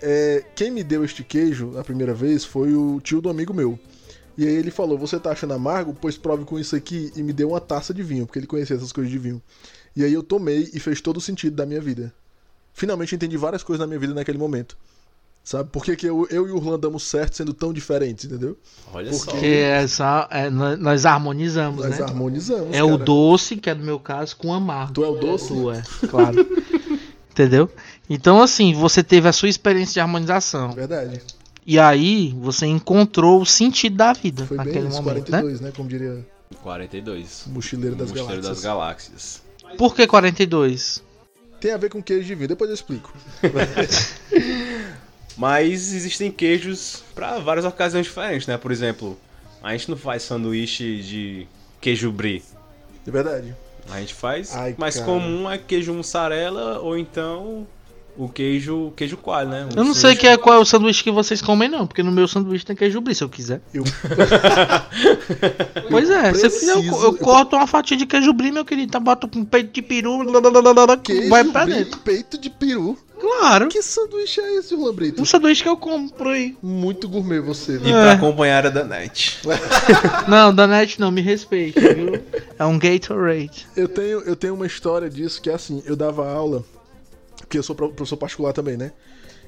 [0.01, 3.77] É, quem me deu este queijo a primeira vez foi o tio do amigo meu.
[4.37, 5.93] E aí ele falou: Você tá achando amargo?
[5.99, 7.11] Pois prove com isso aqui.
[7.15, 9.41] E me deu uma taça de vinho, porque ele conhecia essas coisas de vinho.
[9.95, 12.13] E aí eu tomei e fez todo o sentido da minha vida.
[12.73, 14.77] Finalmente entendi várias coisas na minha vida naquele momento.
[15.43, 15.69] Sabe?
[15.71, 18.55] Por que, que eu, eu e o Orlando damos certo sendo tão diferentes, entendeu?
[18.93, 19.31] Olha Porque- só.
[19.31, 22.05] Porque é só, é, nós, nós harmonizamos, Nós né?
[22.05, 22.75] harmonizamos.
[22.75, 23.03] É o cara.
[23.03, 24.93] doce, que é no meu caso, com amargo.
[24.93, 25.47] Tu é o doce?
[25.47, 26.35] Tu é, claro.
[27.31, 27.69] Entendeu?
[28.09, 30.71] Então, assim, você teve a sua experiência de harmonização.
[30.73, 31.21] Verdade.
[31.65, 35.39] E aí, você encontrou o sentido da vida Foi bem naquele isso, momento, né?
[35.39, 35.71] 42, né?
[35.75, 36.25] Como diria
[36.61, 37.45] 42.
[37.45, 38.55] o mochileiro das Mochileiro galáxias.
[38.55, 39.41] das galáxias.
[39.77, 41.01] Por que 42?
[41.61, 43.13] Tem a ver com queijo de vinho, depois eu explico.
[45.39, 48.57] Mas existem queijos para várias ocasiões diferentes, né?
[48.57, 49.17] Por exemplo,
[49.63, 51.47] A gente não faz sanduíche de
[51.79, 52.43] queijo brie.
[53.07, 53.55] É verdade.
[53.89, 54.53] A gente faz.
[54.53, 55.05] Ai, mais cara.
[55.05, 57.65] comum é queijo mussarela ou então
[58.17, 59.69] o queijo queijo coalho, né?
[59.73, 62.11] Eu não sei que é, qual é o sanduíche que vocês comem, não, porque no
[62.11, 63.61] meu sanduíche tem queijo brie, se eu quiser.
[63.73, 63.85] Eu,
[65.89, 68.91] Pois é, se eu quiser, eu, eu corto uma fatia de queijo brie, meu querido,
[68.91, 70.19] tá, bota com peito de peru,
[71.01, 71.99] queijo, vai pra brie, dentro.
[72.01, 72.97] peito de peru.
[73.19, 73.67] Claro.
[73.67, 75.21] Que sanduíche é esse, Brito?
[75.21, 76.55] Um sanduíche que eu compro aí.
[76.61, 77.89] Muito gourmet você, E viu?
[77.91, 79.39] pra acompanhar a Danete.
[80.27, 82.21] Não, Danete não, me respeite, viu?
[82.57, 83.67] É um Gatorade.
[83.75, 86.63] Eu tenho, eu tenho uma história disso que é assim, eu dava aula,
[87.39, 88.91] porque eu sou pro- professor particular também, né?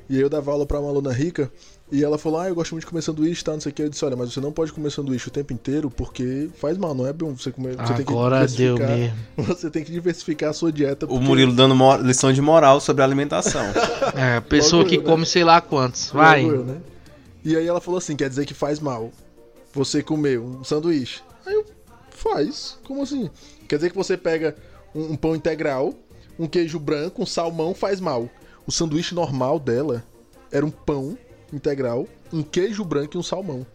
[0.09, 1.51] E aí eu dava aula pra uma aluna rica,
[1.91, 3.81] e ela falou, ah, eu gosto muito de comer sanduíche, tá, não sei o que.
[3.83, 6.95] Eu disse, olha, mas você não pode comer sanduíche o tempo inteiro, porque faz mal,
[6.95, 7.75] não é bom você comer.
[7.75, 8.97] Você tem que Agora deu diversificar-
[9.37, 9.55] mesmo.
[9.55, 11.05] Você tem que diversificar a sua dieta.
[11.05, 13.61] O porque- Murilo dando lição de moral sobre alimentação.
[14.15, 15.07] É, pessoa Logo que eu, né?
[15.09, 16.09] come sei lá quantos.
[16.11, 16.43] Vai.
[16.45, 16.77] Eu, né?
[17.43, 19.11] E aí ela falou assim, quer dizer que faz mal
[19.73, 21.21] você comer um sanduíche.
[21.45, 21.65] Aí eu,
[22.09, 22.77] faz?
[22.83, 23.29] Como assim?
[23.67, 24.55] Quer dizer que você pega
[24.93, 25.93] um, um pão integral,
[26.37, 28.29] um queijo branco, um salmão, faz mal.
[28.67, 30.03] O sanduíche normal dela
[30.51, 31.17] era um pão
[31.53, 33.65] integral, um queijo branco e um salmão.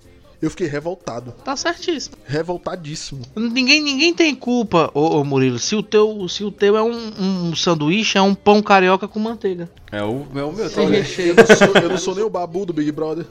[0.41, 1.33] Eu fiquei revoltado.
[1.45, 2.17] Tá certíssimo.
[2.27, 3.23] Revoltadíssimo.
[3.35, 5.59] Ninguém, ninguém tem culpa, ô, ô Murilo.
[5.59, 9.19] Se o teu, se o teu é um, um sanduíche, é um pão carioca com
[9.19, 9.69] manteiga.
[9.91, 11.01] É o, é o meu também.
[11.01, 11.29] recheio.
[11.29, 13.25] Eu não, sou, eu não sou nem o babu do Big Brother.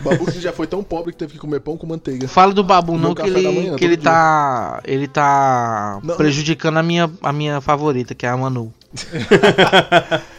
[0.00, 2.28] O babu que já foi tão pobre que teve que comer pão com manteiga.
[2.28, 6.82] Fala do babu não que ele, manhã, que ele tá ele tá Não, prejudicando a
[6.82, 8.72] minha a minha favorita, que é a Manu.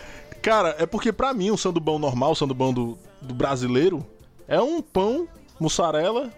[0.45, 4.05] Cara, é porque pra mim o sandubão normal, o sandubão do, do brasileiro,
[4.47, 5.27] é um pão,
[5.59, 6.29] mussarela,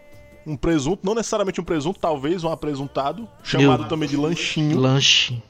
[0.45, 3.89] um presunto, não necessariamente um presunto, talvez um apresuntado, chamado Meu.
[3.89, 4.79] também de lanchinho.
[4.79, 5.43] Lanche.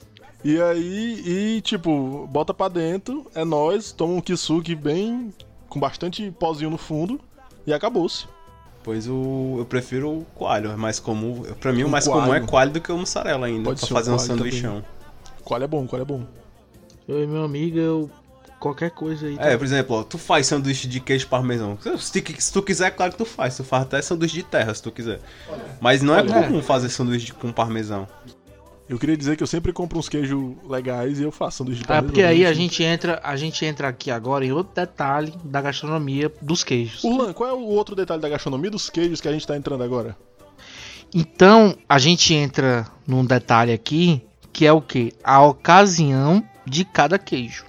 [0.43, 5.31] E aí, e tipo, bota pra dentro, é nóis, toma um kisuke bem,
[5.69, 7.19] com bastante pozinho no fundo,
[7.63, 8.25] e acabou-se.
[8.83, 11.43] Pois o, eu prefiro o coalho, é mais comum.
[11.59, 12.47] Pra mim o Um mais comum é coalho.
[12.47, 14.83] coalho do que o mussarela ainda, Pode pra ser um fazer um coalho sanduichão.
[15.43, 16.25] Qual é bom, qual é bom.
[17.07, 18.11] Eu e meu amigo, eu
[18.59, 19.35] qualquer coisa aí.
[19.37, 19.45] tá?
[19.45, 21.77] É, por exemplo, ó, tu faz sanduíche de queijo parmesão.
[21.99, 23.55] Se, tu- se tu quiser, claro que tu faz.
[23.57, 25.19] Tu faz até sanduíche de terra, se tu quiser.
[25.81, 26.33] Mas não é Olha.
[26.43, 28.07] comum fazer sanduíche com parmesão.
[28.89, 31.87] Eu queria dizer que eu sempre compro uns queijos legais e eu faço sanduíche de
[31.87, 32.07] parmesão.
[32.07, 36.31] porque aí a gente entra, a gente entra aqui agora em outro detalhe da gastronomia
[36.41, 37.03] dos queijos.
[37.03, 39.83] Urlan, qual é o outro detalhe da gastronomia dos queijos que a gente tá entrando
[39.83, 40.15] agora?
[41.13, 44.21] Então, a gente entra num detalhe aqui,
[44.53, 45.13] que é o que?
[45.23, 47.65] A ocasião de cada queijo.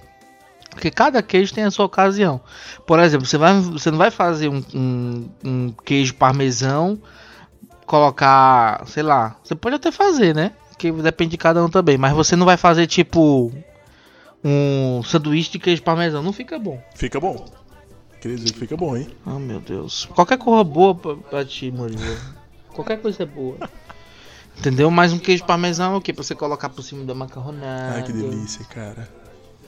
[0.69, 2.39] Porque cada queijo tem a sua ocasião.
[2.85, 6.97] Por exemplo, você, vai, você não vai fazer um, um- um queijo parmesão,
[7.85, 10.51] colocar, sei lá, você pode até fazer, né?
[10.77, 11.97] Que depende de cada um também.
[11.97, 13.51] Mas você não vai fazer tipo
[14.43, 16.21] um sanduíche de queijo parmesão.
[16.23, 16.81] Não fica bom.
[16.95, 17.45] Fica bom.
[18.21, 19.09] Queria dizer que fica bom, hein?
[19.25, 20.05] Oh meu Deus.
[20.13, 22.17] Qualquer coisa boa pra, pra ti, Murilo.
[22.73, 23.57] Qualquer coisa é boa.
[24.57, 24.91] Entendeu?
[24.91, 26.13] Mais um queijo parmesão é o quê?
[26.13, 27.95] Pra você colocar por cima da macarronada.
[27.95, 29.09] Ai, que delícia, cara.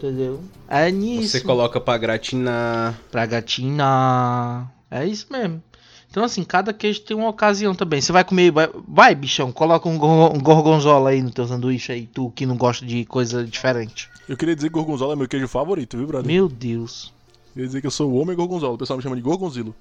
[0.01, 0.41] Entendeu?
[0.67, 1.29] É nisso.
[1.29, 2.99] Você coloca pra gratinar.
[3.11, 4.67] Pra gatina.
[4.89, 5.61] É isso mesmo.
[6.09, 8.01] Então, assim, cada queijo tem uma ocasião também.
[8.01, 8.51] Você vai comer.
[8.51, 12.45] Vai, vai bichão, coloca um, gor- um gorgonzola aí no teu sanduíche aí, tu que
[12.45, 14.09] não gosta de coisa diferente.
[14.27, 16.25] Eu queria dizer que gorgonzola é meu queijo favorito, viu, brother?
[16.27, 17.13] Meu Deus.
[17.53, 18.73] Queria dizer que eu sou o homem gorgonzola.
[18.73, 19.75] O pessoal me chama de gorgonzilo.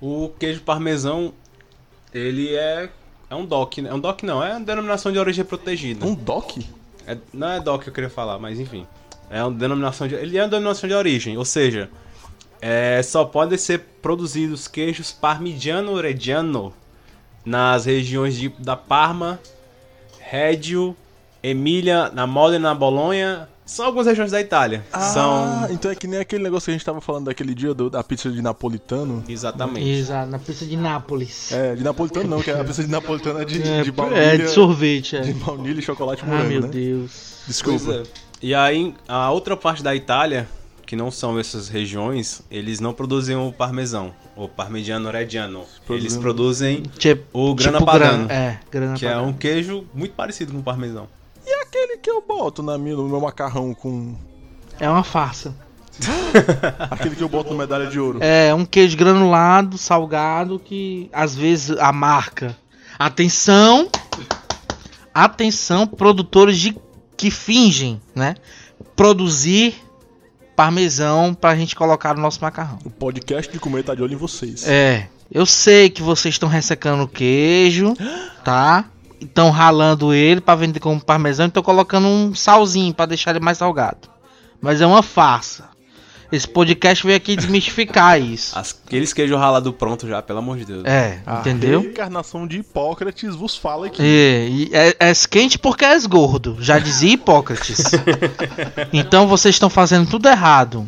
[0.00, 1.32] O queijo parmesão,
[2.12, 2.90] ele é.
[3.30, 3.90] É um DOC, né?
[3.90, 6.04] É um DOC não, é uma denominação de origem protegida.
[6.04, 6.58] Um doc?
[7.06, 8.86] É- não é DOC que eu queria falar, mas enfim.
[9.30, 10.14] É uma denominação de.
[10.14, 11.88] Ele é uma denominação de origem, ou seja,
[12.60, 16.74] é, só podem ser produzidos queijos parmigiano reggiano
[17.44, 19.40] nas regiões de, da Parma,
[20.18, 20.96] Reggio,
[21.42, 23.48] Emília, na Modena, na Bolonha.
[23.70, 24.84] São algumas regiões da Itália.
[24.92, 25.66] Ah, São.
[25.70, 28.02] então é que nem aquele negócio que a gente tava falando daquele dia do- da
[28.02, 29.22] pizza de napolitano.
[29.28, 29.88] Exatamente.
[29.88, 31.52] Exato, na pista de Nápoles.
[31.52, 34.18] É, de napolitano não, que a pizza de napolitano é de, É, de baunilha.
[34.20, 35.20] é, de sorvete, é.
[35.20, 36.68] de baunilha e chocolate Ah, morango, meu né?
[36.68, 37.42] Deus.
[37.46, 37.92] Desculpa.
[37.92, 38.02] É.
[38.42, 40.48] E aí, a outra parte da Itália,
[40.84, 45.62] que não são essas regiões, eles não produzem o parmesão, o parmigiano reggiano.
[45.88, 49.28] Eles Produzem- Tipo, o grana tipo padano, grana- É, grana que é padano.
[49.28, 51.06] um queijo muito parecido com o parmesão.
[51.70, 54.16] Aquele que eu boto na minha, no meu macarrão com.
[54.80, 55.54] É uma farsa.
[56.90, 58.18] Aquele que eu boto no medalha de ouro.
[58.20, 62.56] É um queijo granulado, salgado, que às vezes a marca.
[62.98, 63.88] Atenção!
[65.14, 66.76] Atenção, produtores de
[67.16, 68.34] que fingem, né?
[68.96, 69.76] Produzir
[70.56, 72.80] parmesão pra gente colocar no nosso macarrão.
[72.84, 74.66] O podcast de comer tá de olho em vocês.
[74.66, 77.94] É, eu sei que vocês estão ressecando o queijo,
[78.44, 78.86] tá?
[79.20, 83.40] Estão ralando ele pra vender como parmesão e estão colocando um salzinho pra deixar ele
[83.44, 84.08] mais salgado.
[84.60, 85.68] Mas é uma farsa.
[86.32, 88.56] Esse podcast veio aqui desmistificar isso.
[88.56, 90.84] Aqueles queijo ralado pronto já, pelo amor de Deus.
[90.84, 91.80] É, A entendeu?
[91.80, 94.00] reencarnação de Hipócrates vos fala aqui.
[94.72, 97.82] É, é, és quente porque és gordo, já dizia Hipócrates.
[98.92, 100.86] então vocês estão fazendo tudo errado,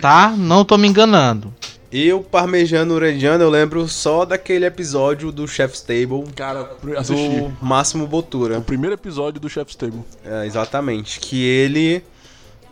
[0.00, 0.32] tá?
[0.36, 1.52] Não tô me enganando.
[1.90, 7.40] E o parmejano orediano eu lembro só daquele episódio do Chef's Table Cara, assisti.
[7.40, 8.58] do Máximo Botura.
[8.58, 10.02] O primeiro episódio do Chef's Table.
[10.22, 11.18] É, exatamente.
[11.18, 12.04] Que ele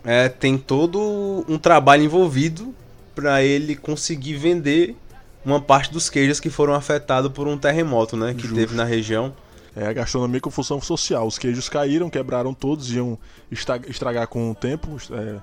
[0.04, 2.74] é, tem todo um trabalho envolvido
[3.14, 4.94] pra ele conseguir vender
[5.42, 8.34] uma parte dos queijos que foram afetados por um terremoto, né?
[8.34, 8.54] Que Justo.
[8.54, 9.32] teve na região.
[9.74, 11.26] É a gastronomia com função social.
[11.26, 13.18] Os queijos caíram, quebraram todos, iam
[13.50, 14.96] estragar com o tempo.
[15.10, 15.36] é,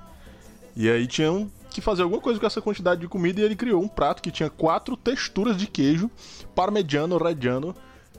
[0.76, 3.82] e aí tinham que fazer alguma coisa com essa quantidade de comida e ele criou
[3.82, 6.10] um prato que tinha quatro texturas de queijo,
[6.54, 7.74] parmegiano, reggiano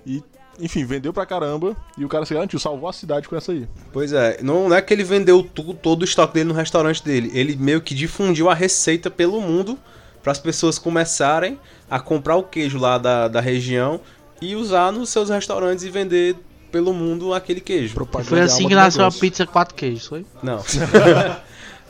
[0.05, 0.23] e,
[0.59, 3.67] enfim, vendeu pra caramba e o cara se garantiu, salvou a cidade com essa aí.
[3.91, 7.31] Pois é, não, é que ele vendeu tudo, todo o estoque dele no restaurante dele.
[7.33, 9.77] Ele meio que difundiu a receita pelo mundo
[10.21, 14.01] para as pessoas começarem a comprar o queijo lá da, da região
[14.41, 16.35] e usar nos seus restaurantes e vender
[16.71, 17.93] pelo mundo aquele queijo.
[17.93, 20.25] Propaganda Foi assim que nasceu a pizza quatro queijos, foi?
[20.43, 20.59] Não.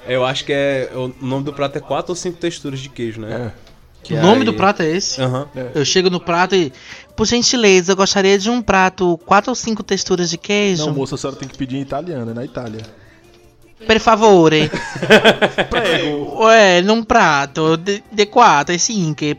[0.07, 0.89] Eu acho que é.
[0.93, 3.51] O nome do prato é quatro ou cinco texturas de queijo, né?
[3.51, 3.65] É.
[4.03, 5.19] Que o nome aí- do prato é esse?
[5.19, 5.47] Aham.
[5.73, 6.71] Eu chego no prato e.
[7.15, 10.85] Por gentileza, eu gostaria de um prato, quatro ou cinco texturas de queijo.
[10.85, 12.81] Não, moça, a senhora tem que pedir em italiano, é na Itália.
[13.87, 14.69] Per favore.
[16.39, 19.35] Ué, num prato de, de quattro e cinque,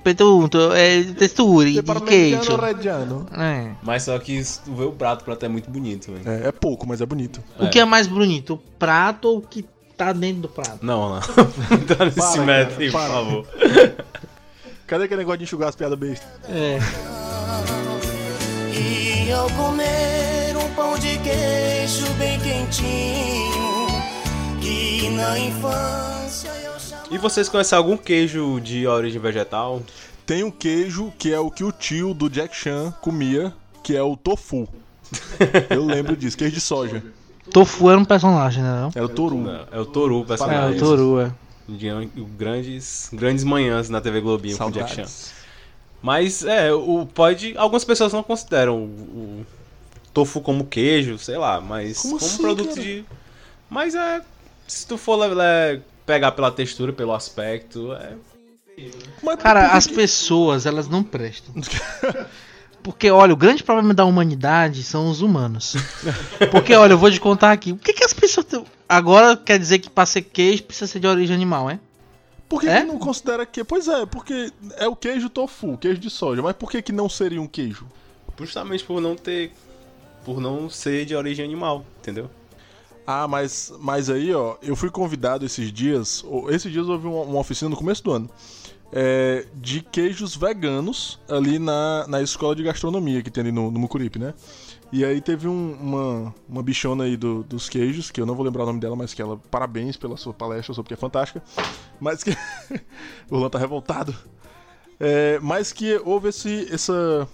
[1.16, 2.56] texture E di parmegiano, queijo.
[2.56, 3.26] reggiano.
[3.32, 3.70] É.
[3.82, 6.28] Mas só que tu vê o prato, o prato é muito bonito, velho.
[6.44, 7.42] É, é pouco, mas é bonito.
[7.58, 9.64] O que é mais bonito, o prato ou o que
[9.96, 10.78] tá dentro do prato?
[10.82, 11.20] Não, não.
[11.70, 13.46] Não tá nesse Para, método por favor.
[14.86, 16.28] Cadê aquele negócio de enxugar as piadas bestas?
[16.48, 16.78] É.
[18.72, 23.86] E ao comer um pão de queijo bem quentinho,
[24.60, 27.12] que na infância eu chamava.
[27.12, 29.82] E vocês conhecem algum queijo de origem vegetal?
[30.24, 34.02] Tem um queijo que é o que o tio do Jack Chan comia, que é
[34.02, 34.68] o tofu.
[35.70, 37.02] Eu lembro disso, queijo de soja.
[37.50, 38.80] Tofu era um personagem, né?
[38.82, 38.90] Não?
[38.94, 39.38] É o toru.
[39.38, 40.76] Não, é o Toru, É, personagem.
[40.76, 41.32] o Toru, é.
[41.68, 41.88] De
[42.36, 44.94] grandes, grandes manhãs na TV Globinho com o Jack Chan.
[45.06, 45.32] Saudades.
[46.02, 47.56] Mas é, o pode.
[47.56, 48.84] Algumas pessoas não consideram o,
[49.42, 49.46] o
[50.14, 52.80] tofu como queijo, sei lá, mas Como como, assim, produto cara?
[52.80, 53.04] de.
[53.68, 54.22] Mas é.
[54.68, 58.12] Se tu for le- pegar pela textura, pelo aspecto, é.
[59.22, 61.54] Mas Cara, as pessoas, elas não prestam.
[62.86, 65.74] Porque, olha, o grande problema da humanidade são os humanos.
[66.52, 67.72] Porque, olha, eu vou te contar aqui.
[67.72, 68.46] O que, que as pessoas.
[68.46, 71.80] tão- Agora quer dizer que pra ser queijo precisa ser de origem animal, é?
[72.48, 72.82] Por que, É?
[72.82, 73.64] que não considera que.
[73.64, 76.40] Pois é, porque é o queijo tofu, queijo de soja.
[76.42, 77.88] Mas por que, que não seria um queijo?
[78.38, 79.50] Justamente por não ter.
[80.24, 82.30] Por não ser de origem animal, entendeu?
[83.04, 86.22] Ah, mas, mas aí, ó, eu fui convidado esses dias.
[86.24, 88.30] ou- Esses dias houve uma, uma oficina no começo do ano.
[88.92, 93.78] É, de queijos veganos ali na, na escola de gastronomia que tem ali no, no
[93.78, 94.32] Mucuripe, né?
[94.92, 98.44] E aí teve um- uma, uma bichona aí do- dos queijos, que eu não vou
[98.44, 100.96] lembrar o nome dela, mas que ela, parabéns pela sua palestra, eu soube que é
[100.96, 101.42] fantástica.
[102.00, 102.30] Mas que.
[103.28, 104.14] o Luan tá revoltado.
[105.00, 107.28] É, mas que houve esse, essa.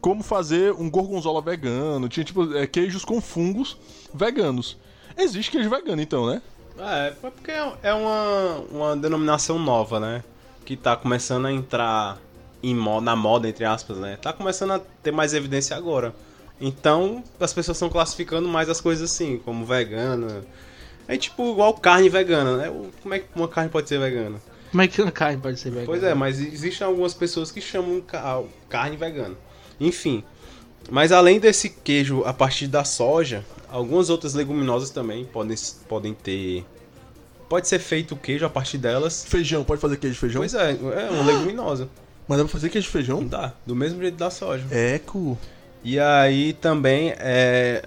[0.00, 2.08] Como fazer um gorgonzola vegano.
[2.08, 3.76] Tinha tipo é, queijos com fungos
[4.14, 4.76] veganos.
[5.16, 6.42] Existe queijo vegano então, né?
[6.78, 10.22] É, é porque é uma, uma denominação nova, né?
[10.70, 12.16] Que tá começando a entrar
[12.62, 14.16] em moda, na moda, entre aspas, né?
[14.22, 16.14] Tá começando a ter mais evidência agora.
[16.60, 20.44] Então, as pessoas estão classificando mais as coisas assim, como vegana.
[21.08, 22.72] É tipo igual carne vegana, né?
[23.02, 24.40] Como é que uma carne pode ser vegana?
[24.70, 25.86] Como é que uma carne pode ser vegana?
[25.86, 29.34] Pois é, mas existem algumas pessoas que chamam ca- carne vegana.
[29.80, 30.22] Enfim.
[30.88, 35.56] Mas além desse queijo a partir da soja, algumas outras leguminosas também podem,
[35.88, 36.64] podem ter.
[37.50, 39.24] Pode ser feito o queijo a partir delas.
[39.28, 40.40] Feijão, pode fazer queijo de feijão?
[40.40, 41.88] Pois é, é uma leguminosa.
[42.28, 43.26] Mas dá pra fazer queijo de feijão?
[43.26, 43.52] dá.
[43.66, 44.64] Do mesmo jeito da soja.
[44.70, 45.36] Eco.
[45.84, 47.84] E aí também é.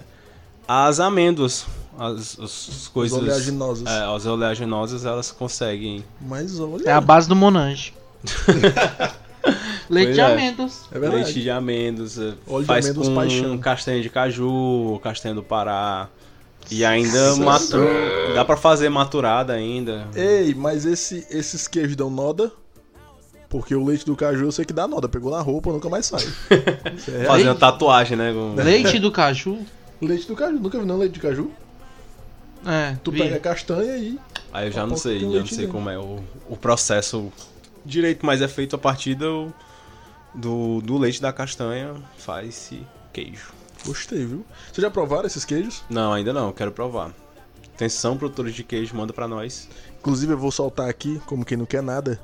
[0.68, 1.64] As amêndoas.
[1.98, 3.18] As, as- as coisas.
[3.18, 3.86] oleaginosas.
[3.86, 6.04] É, as oleaginosas elas conseguem.
[6.20, 6.86] Mas olha.
[6.88, 7.94] É a base do Monange.
[9.90, 10.24] Leite Pois de é.
[10.24, 10.80] amêndoas.
[10.90, 11.22] É verdade.
[11.24, 13.58] Leite de amêndoas, Óleo de faz amêndoas com paixão.
[13.58, 16.08] castanha de caju, castanha do Pará.
[16.70, 20.08] E ainda matura, dá pra fazer maturada ainda.
[20.14, 22.50] Ei, mas esse, esses queijos dão noda?
[23.48, 25.08] Porque o leite do caju eu sei que dá noda.
[25.08, 26.24] Pegou na roupa, nunca mais sai.
[27.08, 27.24] É.
[27.24, 28.32] Fazendo tatuagem, né?
[28.32, 29.58] com- Leite do caju.
[30.02, 30.58] Leite do caju.
[30.58, 31.50] Nunca vi não leite de caju?
[32.66, 33.18] É, Tu vi.
[33.18, 34.18] pega a castanha e...
[34.52, 35.72] Aí eu já não sei, já não sei dentro.
[35.72, 36.18] como é o,
[36.48, 37.30] o processo
[37.84, 39.52] direito, mas é feito a partir do,
[40.34, 42.80] do, do leite da castanha, faz-se
[43.12, 43.52] queijo.
[43.86, 44.44] Gostei, viu?
[44.66, 45.82] Vocês já provaram esses queijos?
[45.90, 47.14] Não, ainda não, quero provar.
[47.74, 49.68] Atenção, produtores de queijo, manda pra nós.
[49.98, 52.20] Inclusive, eu vou soltar aqui, como quem não quer nada,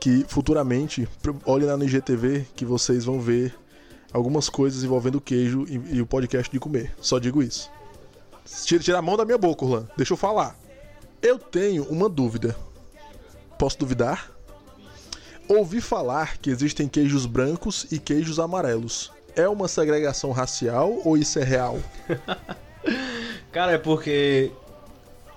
[0.00, 1.08] que futuramente,
[1.44, 3.54] olhem lá no IGTV que vocês vão ver
[4.12, 6.94] algumas coisas envolvendo queijo e, e o podcast de comer.
[7.00, 7.70] Só digo isso.
[8.64, 9.88] Tira, tira a mão da minha boca, Orlan.
[9.96, 10.56] Deixa eu falar.
[11.22, 12.56] Eu tenho uma dúvida.
[13.58, 14.30] Posso duvidar?
[15.48, 19.12] Ouvi falar que existem queijos brancos e queijos amarelos.
[19.36, 21.78] É uma segregação racial ou isso é real?
[23.52, 24.50] Cara, é porque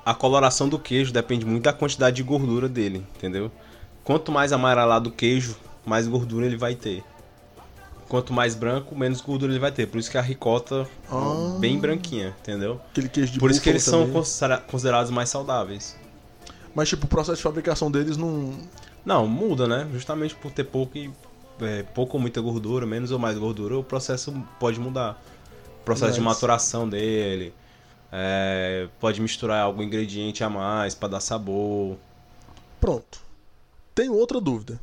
[0.06, 3.52] a coloração do queijo depende muito da quantidade de gordura dele, entendeu?
[4.04, 7.04] Quanto mais amarelado o queijo, mais gordura ele vai ter.
[8.08, 9.86] Quanto mais branco, menos gordura ele vai ter.
[9.88, 11.54] Por isso que a ricota Ah.
[11.56, 12.80] é bem branquinha, entendeu?
[12.92, 14.14] Aquele queijo de Por isso que eles são também.
[14.14, 15.98] considera- considerados mais saudáveis.
[16.74, 18.54] Mas, tipo, o processo de fabricação deles não.
[19.04, 19.88] Não, muda, né?
[19.94, 21.10] Justamente por ter pouco e
[21.62, 25.22] é, pouco ou muita gordura, menos ou mais gordura, o processo pode mudar.
[25.82, 27.54] O processo de Mas- maturação dele.
[28.12, 31.98] é, pode misturar algum ingrediente a mais pra dar sabor.
[32.80, 33.20] Pronto.
[33.94, 34.80] Tenho outra dúvida.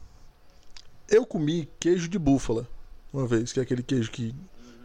[1.08, 2.66] Eu comi queijo de búfala
[3.12, 4.34] uma vez, que é aquele queijo que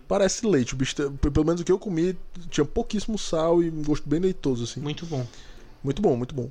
[0.08, 0.76] parece leite.
[0.76, 2.18] Pelo menos o que eu comi
[2.50, 4.80] tinha pouquíssimo sal e um gosto bem leitoso, assim.
[4.80, 5.26] Muito bom.
[5.84, 6.50] Muito bom, muito bom.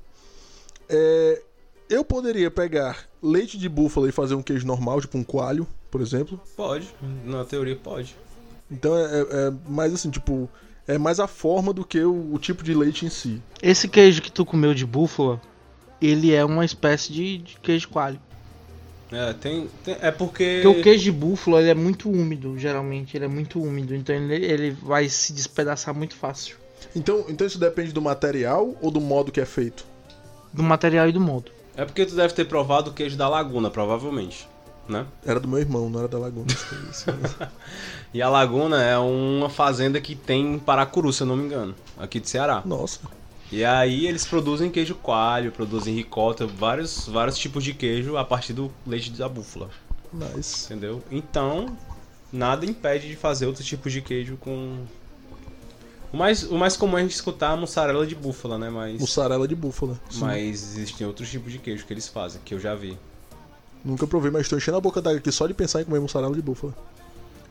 [0.89, 1.43] É,
[1.89, 6.01] eu poderia pegar leite de búfala e fazer um queijo normal, tipo um coalho, por
[6.01, 6.41] exemplo.
[6.57, 6.89] Pode,
[7.25, 8.15] na teoria pode.
[8.71, 10.49] Então é, é- é mais assim, tipo,
[10.87, 13.41] é mais a forma do que o, o tipo de leite em si.
[13.63, 15.41] Esse queijo que tu comeu de búfala,
[16.01, 18.21] ele é uma espécie de, de queijo coalho.
[19.11, 20.61] É, tem, tem- é porque.
[20.63, 23.17] Porque o queijo de búfala ele é muito úmido, geralmente.
[23.17, 26.57] Ele é muito úmido, então ele, ele vai se despedaçar muito fácil.
[26.95, 29.87] Então, então isso depende do material ou do modo que é feito?
[30.53, 31.51] Do material e do modo.
[31.79, 34.49] É porque tu deve ter provado o queijo da Laguna, provavelmente.
[34.89, 35.07] Né?
[35.25, 36.49] Era do meu irmão, não era da Laguna.
[36.91, 37.07] Isso.
[38.13, 41.75] E a Laguna é uma fazenda que tem em Paracuru, se eu não me engano,
[41.99, 42.63] aqui de Ceará.
[42.65, 43.01] Nossa.
[43.53, 48.55] E aí eles produzem queijo coalho, produzem ricota, vários, vários tipos de queijo a partir
[48.55, 49.69] do leite da búfala,
[50.11, 50.65] Nice.
[50.65, 51.03] entendeu?
[51.13, 51.77] Então,
[52.33, 54.85] nada impede de fazer outros tipos de queijo com...
[56.13, 58.71] O mais, o mais comum é a gente escutar a mussarela de búfala, né?
[58.71, 60.01] Mas, Mussarela de búfala.
[60.11, 60.21] Sim.
[60.21, 62.99] mas existem outros tipos de queijo que eles fazem, que eu já vi.
[63.85, 66.35] Nunca provei, mas estou enchendo a boca d'água aqui só de pensar em comer mussarela
[66.35, 66.75] de búfala.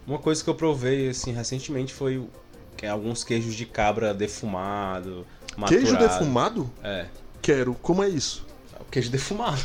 [0.07, 2.29] Uma coisa que eu provei, assim, recentemente foi o-
[2.75, 5.85] que é alguns queijos de cabra defumado, maturado.
[5.85, 6.69] Queijo defumado?
[6.83, 7.05] É,
[7.41, 7.75] Quero.
[7.75, 8.45] Como é isso?
[8.79, 9.59] o queijo defumado.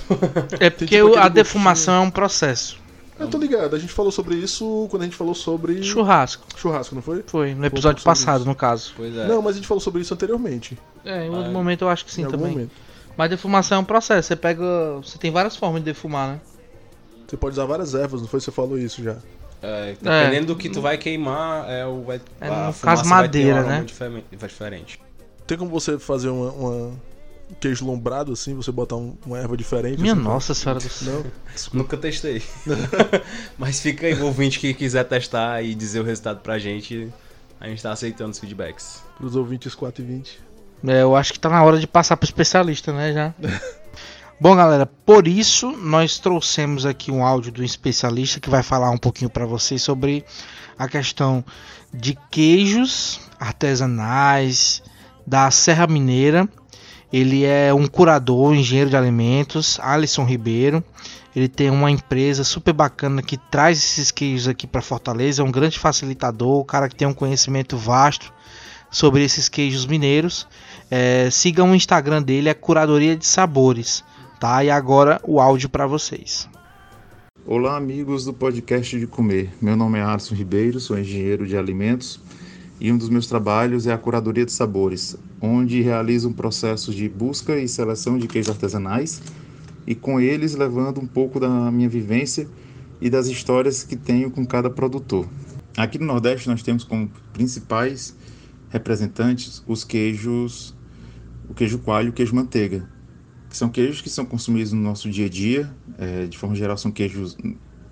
[0.61, 2.78] É porque tipo o- a aquele defumação é um processo.
[3.22, 6.44] Eu tô ligado, a gente falou sobre isso quando a gente falou sobre Churrasco.
[6.56, 7.22] churrasco, não foi?
[7.26, 8.48] Foi, no episódio sobre passado, isso.
[8.48, 8.92] no caso.
[8.96, 9.26] Pois é.
[9.26, 10.76] Não, mas a gente falou sobre isso anteriormente.
[11.04, 12.52] É, em outro Ah, momento eu acho que sim em algum também.
[12.52, 12.70] momento.
[13.16, 14.28] Mas defumação é um processo.
[14.28, 14.62] Você pega.
[15.02, 16.40] Você tem várias formas de defumar, né?
[17.26, 18.40] Você pode usar várias ervas, não foi?
[18.40, 19.16] Você falou isso já.
[19.62, 23.04] É, dependendo do que tu vai queimar, é o vai, É, no caso, vai ter
[23.04, 23.84] um madeira, né?
[23.86, 25.00] difere- diferente.
[25.46, 26.92] Tem como você fazer uma, uma
[27.61, 30.00] queijo lombrado assim, você botar um- uma erva diferente?
[30.00, 31.24] Minha assim, nossa senhora do céu.
[31.24, 31.80] Não?
[31.80, 32.42] Nunca testei.
[33.59, 37.09] Mas fica aí, o ouvinte que quiser testar e dizer o resultado pra gente,
[37.61, 39.03] a gente tá aceitando os feedbacks.
[39.16, 40.40] Pros ouvintes 4 e 20.
[40.86, 43.34] É, eu acho que tá na hora de passar pro especialista, né, já.
[44.40, 48.98] Bom, galera, por isso nós trouxemos aqui um áudio do especialista que vai falar um
[48.98, 50.24] pouquinho para vocês sobre
[50.76, 51.44] a questão
[51.94, 54.82] de queijos artesanais
[55.24, 56.48] da Serra Mineira.
[57.12, 60.82] Ele é um curador, engenheiro de alimentos, Alisson Ribeiro.
[61.36, 65.50] Ele tem uma empresa super bacana que traz esses queijos aqui para Fortaleza, é um
[65.52, 68.32] grande facilitador, o cara que tem um conhecimento vasto
[68.90, 70.48] sobre esses queijos mineiros.
[70.90, 74.02] É, sigam o Instagram dele, é Curadoria de Sabores,
[74.40, 74.64] tá?
[74.64, 76.48] E agora o áudio para vocês.
[77.44, 79.50] Olá, amigos do podcast de comer.
[79.60, 82.20] Meu nome é Alisson Ribeiro, sou engenheiro de alimentos
[82.80, 87.08] e um dos meus trabalhos é a curadoria de sabores, onde realizo um processo de
[87.08, 89.22] busca e seleção de queijos artesanais
[89.86, 92.48] e com eles levando um pouco da minha vivência
[93.00, 95.28] e das histórias que tenho com cada produtor.
[95.76, 98.16] Aqui no Nordeste nós temos como principais
[98.68, 100.74] representantes os queijos,
[101.48, 102.88] o queijo coalho e o queijo manteiga,
[103.48, 105.74] que são queijos que são consumidos no nosso dia a dia.
[105.98, 107.36] É, de forma geral, são queijos,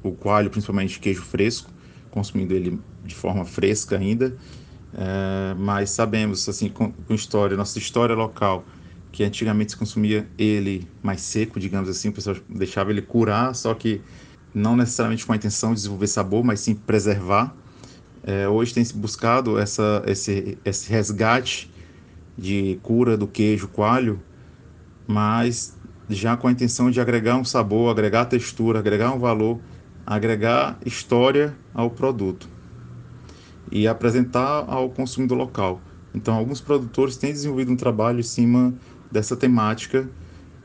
[0.03, 1.71] o coalho, principalmente queijo fresco,
[2.11, 4.37] consumindo ele de forma fresca ainda.
[4.93, 8.65] É, mas sabemos, assim, com, com história, nossa história local,
[9.13, 13.75] que antigamente se consumia ele mais seco, digamos assim, o pessoal deixava ele curar, só
[13.75, 14.01] que
[14.55, 17.55] não necessariamente com a intenção de desenvolver sabor, mas sim preservar.
[18.23, 21.71] É, hoje tem se buscado essa, esse, esse resgate
[22.37, 24.21] de cura do queijo coalho,
[25.07, 25.77] mas
[26.09, 29.61] já com a intenção de agregar um sabor, agregar textura, agregar um valor,
[30.05, 32.60] agregar história ao produto
[33.71, 35.81] e apresentar ao consumidor local.
[36.15, 38.75] Então, alguns produtores têm desenvolvido um trabalho em cima
[39.11, 40.09] dessa temática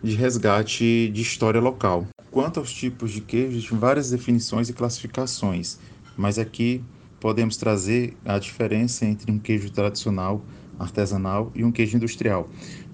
[0.02, 2.08] de resgate de história local.
[2.32, 5.80] Quanto aos tipos de queijo, existem várias definições e classificações,
[6.18, 6.84] mas aqui
[7.20, 10.44] podemos trazer a diferença entre um queijo tradicional,
[10.78, 12.50] artesanal e um queijo industrial.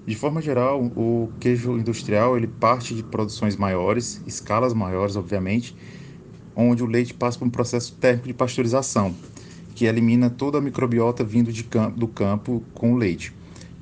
[0.06, 5.76] De forma geral, o queijo industrial ele parte de produções maiores, escalas maiores, obviamente,
[6.56, 9.16] onde o leite passa por um processo térmico de pasteurização,
[9.76, 13.34] que elimina toda a microbiota vindo campo, do campo com o leite.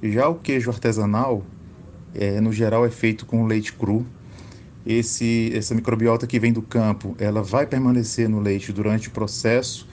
[0.01, 1.43] Já o queijo artesanal,
[2.13, 4.05] é, no geral, é feito com leite cru.
[4.85, 9.87] Esse, essa microbiota que vem do campo, ela vai permanecer no leite durante o processo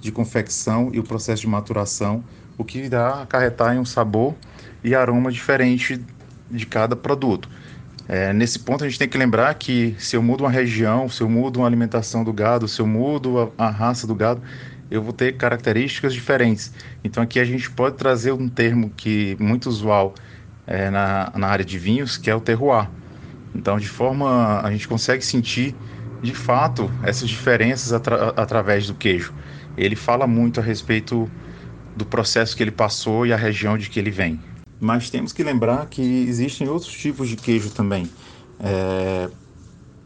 [0.00, 2.24] de confecção e o processo de maturação,
[2.56, 4.34] o que irá acarretar em um sabor
[4.82, 6.00] e aroma diferente
[6.50, 7.48] de cada produto.
[8.08, 11.20] É, nesse ponto a gente tem que lembrar que se eu mudo uma região, se
[11.20, 14.42] eu mudo uma alimentação do gado, se eu mudo a, a raça do gado,
[14.90, 16.72] eu vou ter características diferentes.
[17.04, 20.14] Então aqui a gente pode trazer um termo que muito usual
[20.66, 22.88] é, na, na área de vinhos, que é o terroir.
[23.54, 25.74] Então de forma a gente consegue sentir
[26.22, 29.32] de fato essas diferenças atra através do queijo.
[29.76, 31.30] Ele fala muito a respeito
[31.96, 34.38] do processo que ele passou e a região de que ele vem.
[34.80, 38.08] Mas temos que lembrar que existem outros tipos de queijo também.
[38.58, 39.28] É,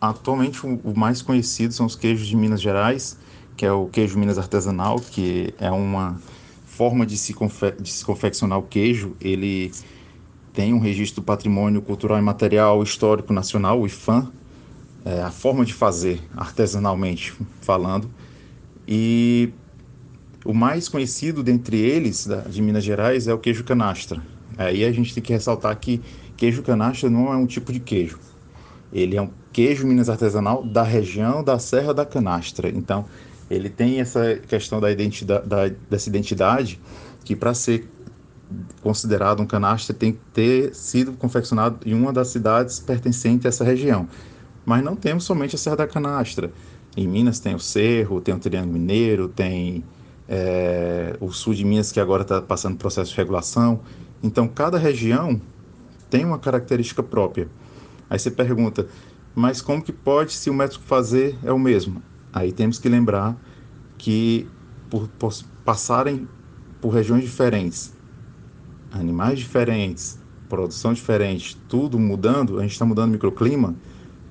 [0.01, 3.17] atualmente, o mais conhecido são os queijos de Minas Gerais,
[3.57, 6.21] que é o queijo Minas artesanal, que é uma
[6.67, 9.17] forma de se, confe de se confeccionar o queijo.
[9.21, 9.71] Ele
[10.53, 14.31] tem um registro do Patrimônio Cultural e Material Histórico Nacional, o IFAM,
[15.05, 18.11] é, a forma de fazer artesanalmente falando.
[18.87, 19.51] E
[20.45, 24.23] o mais conhecido dentre eles, da, de Minas Gerais, é o queijo canastra.
[24.57, 26.01] Aí a gente tem que ressaltar que
[26.37, 28.19] queijo canastra não é um tipo de queijo.
[28.93, 32.69] Ele é um queijo Minas artesanal da região da Serra da Canastra.
[32.69, 33.07] Então,
[33.55, 36.81] ele tem essa questão da identidade, da, dessa identidade
[37.25, 37.89] que para ser
[38.83, 43.65] considerado um canastra tem que ter sido confeccionado em uma das cidades pertencente a essa
[43.65, 44.09] região.
[44.65, 46.53] Mas não temos somente a Serra da Canastra.
[46.97, 49.85] Em Minas tem o Cerro, tem o Triângulo Mineiro, tem
[50.29, 53.81] é, o sul de Minas que agora está passando processo de regulação.
[54.23, 55.41] Então, cada região
[56.09, 57.49] tem uma característica própria.
[58.09, 58.87] Aí você pergunta,
[59.35, 62.03] mas como que pode se o método fazer é o mesmo?
[62.35, 63.41] Aí temos que lembrar
[63.97, 64.49] que
[64.91, 65.33] por, por
[65.65, 66.29] passarem
[66.81, 67.95] por regiões diferentes,
[68.91, 70.19] animais diferentes,
[70.49, 73.77] produção diferente, tudo mudando, a gente está mudando o microclima,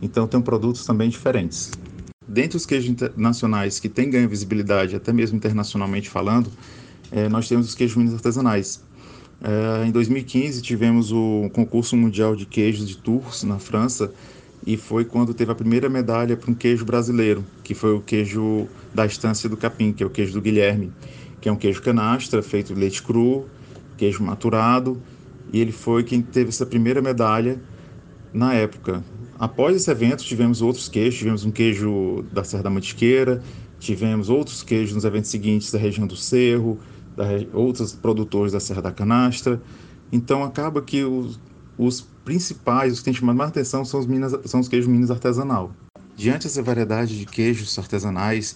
[0.01, 1.71] então tem produtos também diferentes.
[2.27, 6.51] Dentre os queijos nacionais que têm ganho visibilidade, até mesmo internacionalmente falando,
[7.09, 8.83] é, nós temos os queijos minas artesanais.
[9.41, 14.11] É, em 2015 tivemos o concurso mundial de queijos de Tours na França
[14.65, 18.67] e foi quando teve a primeira medalha para um queijo brasileiro, que foi o queijo
[18.93, 20.91] da Estância do Capim, que é o queijo do Guilherme,
[21.41, 23.45] que é um queijo canastra feito de leite cru,
[23.97, 25.01] queijo maturado,
[25.51, 27.61] e ele foi quem teve essa primeira medalha
[28.33, 29.03] na época.
[29.37, 33.41] Após esse evento tivemos outros queijos, tivemos um queijo da Serra da Mantiqueira,
[33.79, 36.79] tivemos outros queijos nos eventos seguintes da região do Cerro,
[37.17, 39.61] da, outros produtores da Serra da Canastra.
[40.11, 41.39] Então acaba que os,
[41.77, 45.11] os principais, os que têm chamado mais atenção são os, minas, são os queijos Minas
[45.11, 45.71] artesanal.
[46.15, 48.55] Diante dessa variedade de queijos artesanais,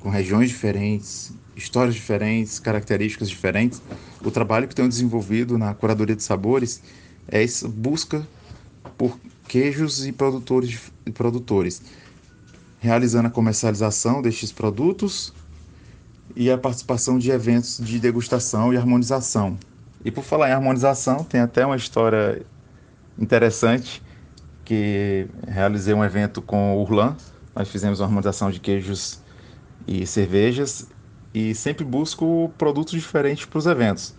[0.00, 3.82] com regiões diferentes, histórias diferentes, características diferentes,
[4.24, 6.82] o trabalho que tenho desenvolvido na curadoria de sabores
[7.28, 8.26] é essa busca
[8.96, 11.82] por queijos e produtores, e produtores
[12.78, 15.32] realizando a comercialização destes produtos
[16.34, 19.58] e a participação de eventos de degustação e harmonização.
[20.04, 22.42] E por falar em harmonização, tem até uma história
[23.18, 24.02] interessante
[24.64, 27.16] que realizei um evento com o Urlan.
[27.54, 29.20] Nós fizemos uma harmonização de queijos
[29.86, 30.88] e cervejas
[31.32, 34.14] e sempre busco produtos diferentes para os eventos.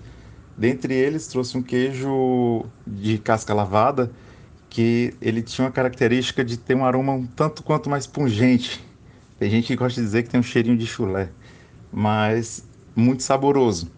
[0.58, 4.12] Dentre eles, trouxe um queijo de casca lavada
[4.70, 8.84] que ele tinha uma característica de ter um aroma um tanto quanto mais pungente.
[9.40, 11.30] Tem gente que gosta de dizer que tem um cheirinho de chulé
[11.92, 13.90] mas muito saboroso.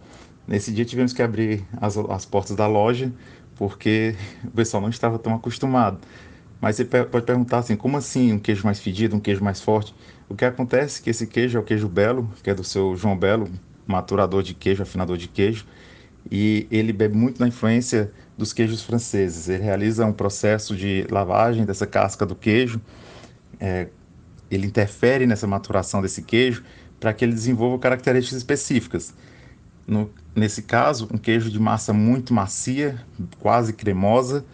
[0.49, 3.13] Nesse dia tivemos que abrir as, as portas da loja
[3.55, 5.99] porque o pessoal não estava tão acostumado.
[6.59, 9.93] Mas você pode perguntar assim, como assim um queijo mais fedido, um queijo mais forte?
[10.27, 12.95] O que acontece é que esse queijo é o queijo Belo, que é do seu
[12.95, 13.47] João Belo,
[13.85, 15.67] maturador de queijo, afinador de queijo,
[16.31, 19.49] e ele bebe muito na influência dos queijos franceses.
[19.49, 22.81] Ele realiza um processo de lavagem dessa casca do queijo,
[23.59, 23.87] é,
[24.49, 26.63] ele interfere nessa maturação desse queijo
[26.99, 29.13] para que ele desenvolva características específicas.
[29.89, 33.03] No, nesse caso, um queijo de massa muito macia,
[33.39, 34.45] quase cremosa,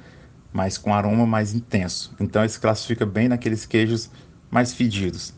[0.54, 2.16] mas com aroma mais intenso.
[2.22, 4.10] Então, ele se classifica bem naqueles queijos
[4.50, 5.34] mais fedidos.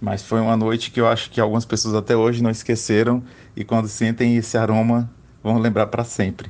[0.00, 3.20] Mas foi uma noite que eu acho que algumas pessoas até hoje não esqueceram
[3.56, 5.10] e quando sentem esse aroma
[5.42, 6.48] vão lembrar para sempre.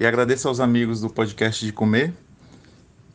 [0.00, 2.14] E agradeço aos amigos do podcast de comer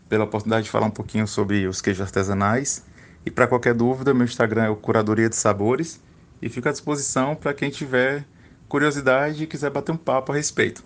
[0.10, 2.84] pela oportunidade de falar um pouquinho sobre os queijos artesanais.
[3.26, 6.02] E para qualquer dúvida, meu Instagram é o Curadoria de Sabores
[6.42, 8.26] e fico à disposição para quem tiver
[8.68, 10.84] curiosidade e quiser bater um papo a respeito.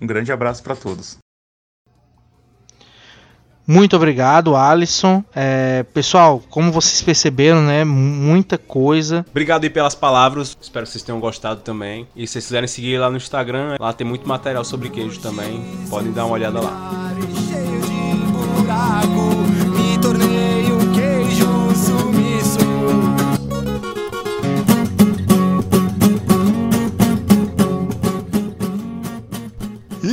[0.00, 1.18] Um grande abraço para todos.
[3.66, 5.24] Muito obrigado, Alisson.
[5.34, 7.84] É, pessoal, como vocês perceberam, né?
[7.84, 9.26] Muita coisa.
[9.28, 10.56] Obrigado aí pelas palavras.
[10.60, 12.06] Espero que vocês tenham gostado também.
[12.14, 15.64] E se vocês quiserem seguir lá no Instagram, lá tem muito material sobre queijo também.
[15.90, 17.12] Podem dar uma olhada lá.
[17.50, 19.55] Cheio de buraco,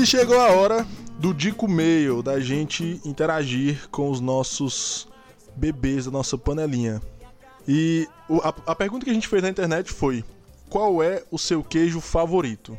[0.04, 0.86] E chegou a hora
[1.18, 5.08] do Dico Mail, da gente interagir com os nossos
[5.56, 7.02] bebês da nossa panelinha.
[7.66, 8.06] E
[8.44, 10.22] a, a pergunta que a gente fez na internet foi:
[10.70, 12.78] qual é o seu queijo favorito?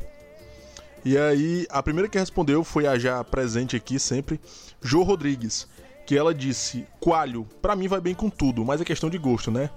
[1.03, 4.39] E aí, a primeira que respondeu foi a já presente aqui sempre,
[4.79, 5.67] Jo Rodrigues,
[6.05, 9.49] que ela disse: coalho, pra mim vai bem com tudo, mas é questão de gosto,
[9.49, 9.71] né?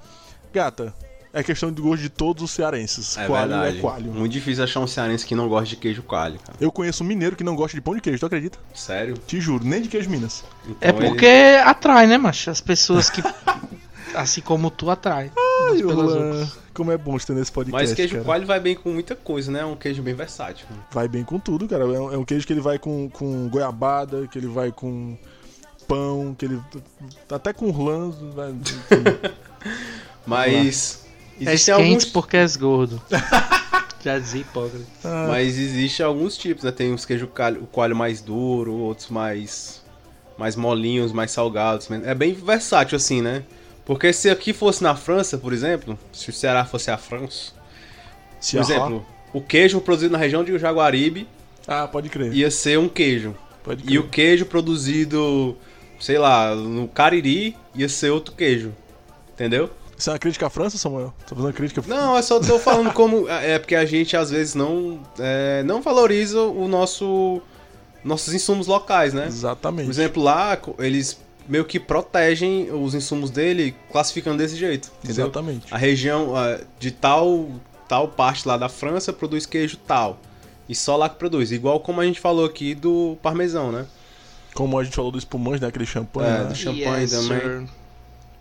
[0.53, 0.95] Gata,
[1.39, 3.17] é questão de gosto de todos os cearenses.
[3.17, 3.79] É coalho verdade.
[3.79, 4.13] é coalho.
[4.13, 6.59] Muito difícil achar um cearense que não gosta de queijo coalho, cara.
[6.61, 8.59] Eu conheço um mineiro que não gosta de pão de queijo, tu acredita?
[8.75, 9.15] Sério?
[9.27, 10.45] Te juro, nem de queijo Minas.
[10.81, 11.27] É Então ele- porque
[11.65, 12.51] atrai, né, macho?
[12.51, 13.23] As pessoas que.
[14.15, 15.31] assim como tu atrai.
[15.71, 15.81] Ai,
[16.75, 18.25] como é bom estar nesse podcast, Mas queijo cara.
[18.25, 19.61] coalho vai bem com muita coisa, né?
[19.61, 20.67] É um queijo bem versátil.
[20.93, 21.85] Vai bem com tudo, cara.
[21.85, 25.17] É um, é um queijo que ele vai com, com goiabada, que ele vai com
[25.89, 26.61] pão, que ele...
[27.31, 29.03] Até com enfim.
[30.27, 31.08] Mas
[31.41, 33.01] Existem quente alguns, porque és gordo.
[34.05, 34.87] Já dizia hipócrita.
[35.27, 36.71] mas existe alguns tipos, né?
[36.71, 39.83] Tem os queijo coalho, o coalho mais duro, outros mais
[40.39, 41.89] mais molinhos, mais salgados.
[42.05, 43.43] É bem versátil assim, né?
[43.85, 47.53] Porque se aqui fosse na França, por exemplo, se o Ceará fosse a França,
[48.39, 51.27] Se por exemplo, o queijo produzido na região de Jaguaribe
[51.67, 52.33] Ah, pode crer.
[52.33, 53.35] ia ser um queijo.
[53.65, 53.95] Pode crer.
[53.95, 55.57] E o queijo produzido,
[55.99, 58.73] sei lá, no Cariri ia ser outro queijo.
[59.35, 59.71] Entendeu?
[59.99, 61.13] Isso é uma crítica à França, Samuel?
[61.21, 61.83] Tá fazendo uma crítica...
[61.87, 63.27] Não, eu só tô falando como.
[63.29, 67.43] É porque a gente às vezes não, é, não valoriza o nosso.
[68.05, 69.23] Nossos insumos locais, né?
[69.23, 69.91] Por Exatamente.
[69.91, 71.19] exemplo, lá eles
[71.49, 74.91] meio que protegem os insumos dele classificando desse jeito.
[75.03, 75.25] Entendeu?
[75.25, 75.67] Exatamente.
[75.75, 76.33] A região
[76.79, 77.49] de tal,
[77.89, 80.21] tal parte lá da França produz queijo tal.
[80.69, 81.51] E só lá que produz.
[81.51, 83.85] Igual como a gente falou aqui do parmesão, né?
[84.55, 85.69] Como a gente falou do espumante, né?
[85.69, 86.45] Aquele champanhe, É, né?
[86.45, 87.41] do champanhe Yes, também.
[87.41, 87.65] sir.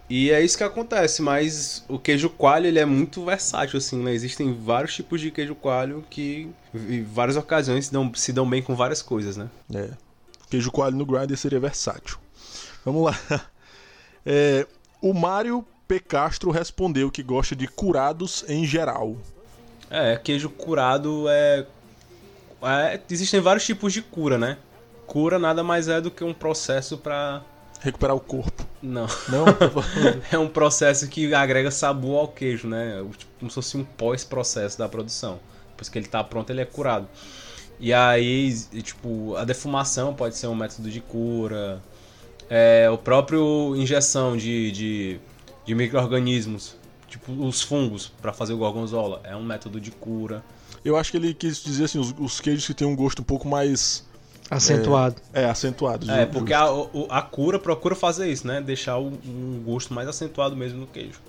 [0.10, 4.14] E é isso que acontece, mas o queijo coalho ele é muito versátil, assim, né?
[4.14, 8.62] Existem vários tipos de queijo coalho que em várias ocasiões se dão, se dão bem
[8.62, 9.50] com várias coisas, né?
[9.74, 9.90] É.
[10.50, 12.18] Queijo coalho no grinder seria versátil.
[12.86, 13.20] Vamos lá.
[14.30, 14.68] É,
[15.02, 16.02] o Mário P.
[16.02, 19.16] Castro respondeu que gosta de curados em geral.
[19.90, 21.66] É, queijo curado é...
[22.62, 24.58] é- Existem vários tipos de cura, né?
[25.06, 27.42] Cura nada mais é do que um processo pra.
[27.80, 28.66] Recuperar o corpo.
[28.82, 29.08] Não.
[29.30, 29.46] Não?
[30.32, 33.04] é um processo que agrega sabor ao queijo, né?
[33.18, 35.40] Tipo, Como se fosse um pós-processo da produção.
[35.72, 37.08] Depois que ele tá pronto, ele é curado.
[37.80, 38.52] E aí,
[38.82, 41.82] tipo, a defumação pode ser um método de cura.
[42.50, 45.20] É, o próprio injeção de, de,
[45.66, 46.76] de micro-organismos,
[47.08, 50.44] tipo os fungos, para fazer o gorgonzola, é um método de cura.
[50.84, 53.26] Eu acho que ele quis dizer assim, os, os queijos que têm um gosto um
[53.26, 54.07] pouco mais
[54.50, 55.16] Acentuado.
[55.34, 56.10] é, acentuado.
[56.10, 56.66] É, porque a,
[57.10, 58.62] a cura procura fazer isso, né?
[58.62, 61.20] Deixar o- um gosto mais acentuado mesmo no queijo.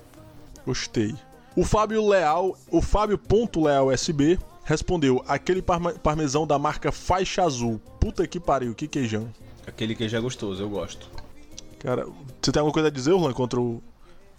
[0.65, 1.13] Gostei.
[1.55, 5.61] O Fábio Leal, o Fábio Ponto Leal SB respondeu: aquele
[6.01, 7.81] parmesão da marca Faixa Azul.
[7.99, 9.27] Puta que pariu, que queijão.
[9.67, 11.09] Aquele queijo é gostoso, eu gosto.
[11.79, 12.05] Cara,
[12.41, 13.81] você tem alguma coisa a dizer, Orlan, contra o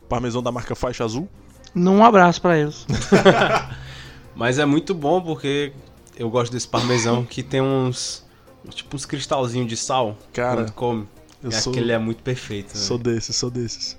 [0.09, 1.29] parmesão da marca Faixa Azul?
[1.77, 2.87] Um abraço pra eles.
[4.35, 5.73] Mas é muito bom porque
[6.17, 8.25] eu gosto desse parmesão que tem uns.
[8.69, 10.17] Tipo uns cristalzinhos de sal.
[10.33, 11.09] Cara, quando come.
[11.43, 12.69] eu é sou- Aquele é muito perfeito.
[12.77, 12.81] né?
[12.81, 13.99] Sou desses, sou desses.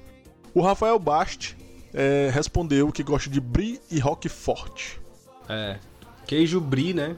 [0.54, 1.58] O Rafael Bast
[1.94, 4.98] é, respondeu que gosta de Brie e Roquefort.
[5.50, 5.78] É.
[6.28, 7.16] Queijo brie, né?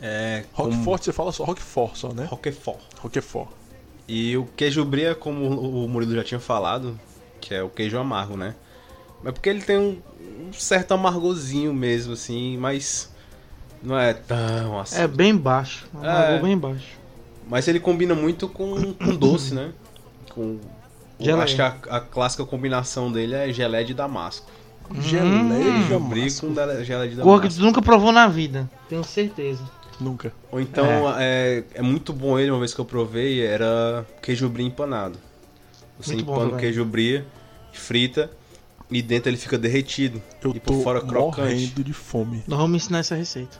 [0.00, 0.44] É.
[0.52, 2.24] como- Roquefort, você fala só Roquefort só, né?
[2.26, 2.80] Roquefort.
[3.00, 3.48] Roquefort.
[4.06, 5.46] E o queijo brie é como
[5.84, 6.98] o Murilo já tinha falado,
[7.40, 8.54] que é o queijo amargo, né?
[9.22, 10.02] Mas porque ele tem um,
[10.48, 13.11] um certo amargozinho mesmo, assim, mas
[13.82, 15.00] não é tão assim.
[15.00, 15.86] É bem baixo.
[15.94, 16.08] Um É.
[16.08, 16.86] amargor bem baixo.
[17.48, 19.72] Mas ele combina muito com, com doce, né?
[20.30, 20.58] Com.
[21.18, 21.42] Geleia.
[21.44, 24.50] acho que a, a clássica combinação dele é gelé de damasco.
[25.00, 26.40] Geleia, Brie massa.
[26.46, 27.60] com dele- gelé de Cor que damasco.
[27.60, 28.68] tu nunca provou na vida.
[28.88, 29.62] Tenho certeza.
[30.00, 30.32] Nunca.
[30.50, 30.84] Ou então
[31.18, 31.64] é.
[31.74, 35.18] É, muito bom ele, uma vez que eu provei, era queijo brie empanado.
[36.00, 37.22] Você Muito bom empana o queijo brie,
[37.72, 38.30] frita,
[38.90, 40.20] e dentro ele fica derretido.
[40.42, 41.40] Eu e tô por fora crocante.
[41.54, 42.42] morrendo de fome.
[42.48, 43.58] Nós vamos ensinar essa receita.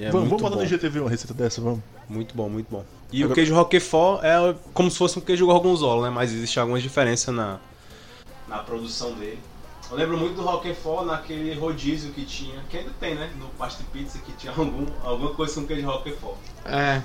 [0.00, 1.80] É vamos vamos botar no IGTV uma receita dessa, vamos.
[2.08, 2.84] Muito bom, muito bom.
[3.12, 6.14] E o Agora- queijo Roquefort é como se fosse um queijo gorgonzola, né?
[6.14, 7.58] Mas existe algumas diferenças na,
[8.48, 9.38] na produção dele.
[9.90, 13.30] Eu lembro muito do Roquefort naquele rodízio que tinha, que ainda tem, né?
[13.38, 16.36] No Pasta Pizza, que tinha algum, alguma coisa com queijo Roquefort.
[16.64, 17.02] É.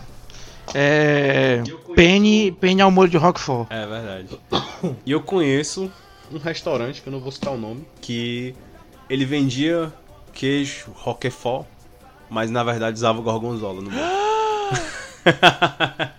[0.74, 1.64] É.
[1.96, 3.68] Penny, penny ao molho de Roquefort.
[3.72, 4.40] É verdade.
[5.06, 5.92] E eu conheço
[6.32, 8.56] um restaurante, que eu não vou citar o nome, que
[9.10, 9.94] ele vendia
[10.34, 11.68] queijo Roquefort,
[12.32, 13.92] mas na verdade usava gorgonzola no.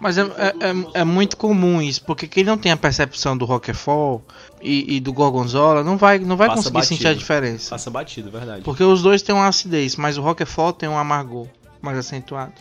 [0.00, 0.26] Mas é, é,
[0.96, 4.22] é- é muito comum isso, porque quem não tem a percepção do Roquefort
[4.60, 6.94] e, e do Gorgonzola não vai, não vai Passa conseguir batido.
[6.96, 7.70] sentir a diferença.
[7.70, 8.62] Passa batido, verdade.
[8.62, 11.46] Porque os dois têm uma acidez, mas o Roquefort tem um amargor
[11.80, 12.52] mais acentuado.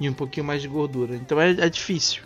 [0.00, 1.14] E um pouquinho mais de gordura.
[1.16, 2.22] Então é, é difícil.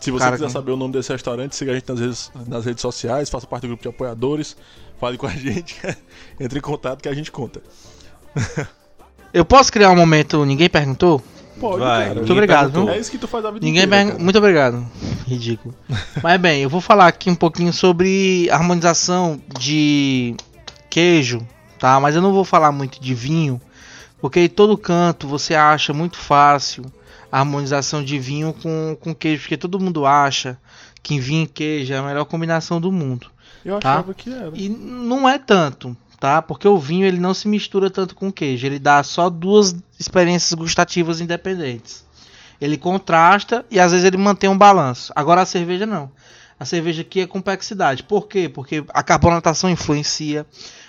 [0.00, 2.32] Se você Cara, quiser com- saber o nome desse restaurante, siga a gente nas redes,
[2.48, 4.56] nas redes sociais, faça parte do grupo de apoiadores,
[5.00, 5.76] fale com a gente,
[6.38, 7.62] entre em contato que a gente conta.
[9.32, 11.22] Eu posso criar um momento Ninguém Perguntou?
[11.60, 12.14] Pode, Vai, cara.
[12.16, 12.90] Muito obrigado, viu?
[12.90, 14.22] É isso que tu faz a vida Ninguém inteira, cara.
[14.22, 14.86] Muito obrigado.
[15.26, 15.74] Ridículo.
[16.22, 20.36] Mas bem, eu vou falar aqui um pouquinho sobre harmonização de
[20.90, 21.46] queijo,
[21.78, 21.98] tá?
[21.98, 23.60] Mas eu não vou falar muito de vinho,
[24.20, 26.84] porque em todo canto você acha muito fácil
[27.32, 30.58] a harmonização de vinho com, com queijo, porque todo mundo acha
[31.02, 33.28] que vinho e queijo é a melhor combinação do mundo.
[33.66, 33.94] Eu tá?
[33.94, 34.52] achava que era.
[34.54, 36.40] E não é tanto, tá?
[36.40, 39.74] Porque o vinho ele não se mistura tanto com o queijo, ele dá só duas
[39.98, 42.06] experiências gustativas independentes.
[42.60, 45.12] Ele contrasta e às vezes ele mantém um balanço.
[45.16, 46.10] Agora a cerveja não.
[46.58, 48.04] A cerveja aqui é complexidade.
[48.04, 48.48] Por quê?
[48.48, 50.46] Porque a carbonatação influencia.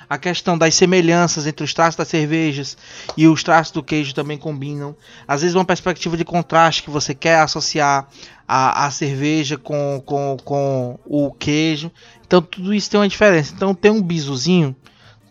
[0.10, 2.78] A questão das semelhanças entre os traços das cervejas
[3.18, 4.96] e os traços do queijo também combinam.
[5.28, 8.08] Às vezes uma perspectiva de contraste que você quer associar
[8.48, 11.92] a, a cerveja com, com, com o queijo.
[12.26, 13.54] Então tudo isso tem uma diferença.
[13.54, 14.74] Então tem um bizuzinho,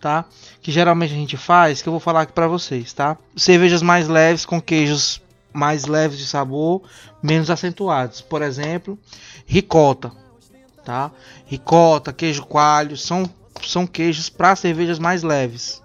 [0.01, 0.27] tá?
[0.61, 3.17] Que geralmente a gente faz, que eu vou falar aqui pra vocês, tá?
[3.35, 5.23] Cervejas mais leves com queijos
[5.57, 6.83] mais leves de sabor,
[7.23, 8.21] menos acentuados.
[8.21, 8.99] Por exemplo,
[9.47, 10.13] ricota,
[10.85, 11.11] tá?
[11.47, 13.29] Ricota, queijo coalho são
[13.63, 15.83] são queijos para cervejas mais leves,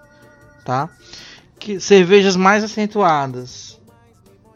[0.65, 0.89] tá?
[1.59, 3.79] Que cervejas mais acentuadas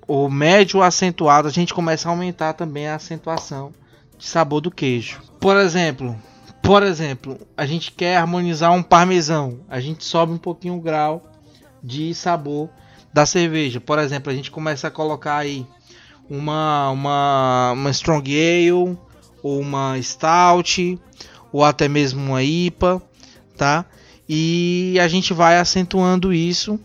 [0.07, 3.73] ou médio acentuado, a gente começa a aumentar também a acentuação
[4.17, 5.21] de sabor do queijo.
[5.39, 6.15] Por exemplo,
[6.61, 11.23] por exemplo, a gente quer harmonizar um parmesão, a gente sobe um pouquinho o grau
[11.83, 12.69] de sabor
[13.13, 13.79] da cerveja.
[13.79, 15.65] Por exemplo, a gente começa a colocar aí
[16.29, 18.97] uma uma uma strong ale
[19.43, 20.99] ou uma stout
[21.55, 23.01] ou até mesmo uma IPA,
[23.55, 23.85] tá?
[24.27, 26.77] E a gente vai acentuando isso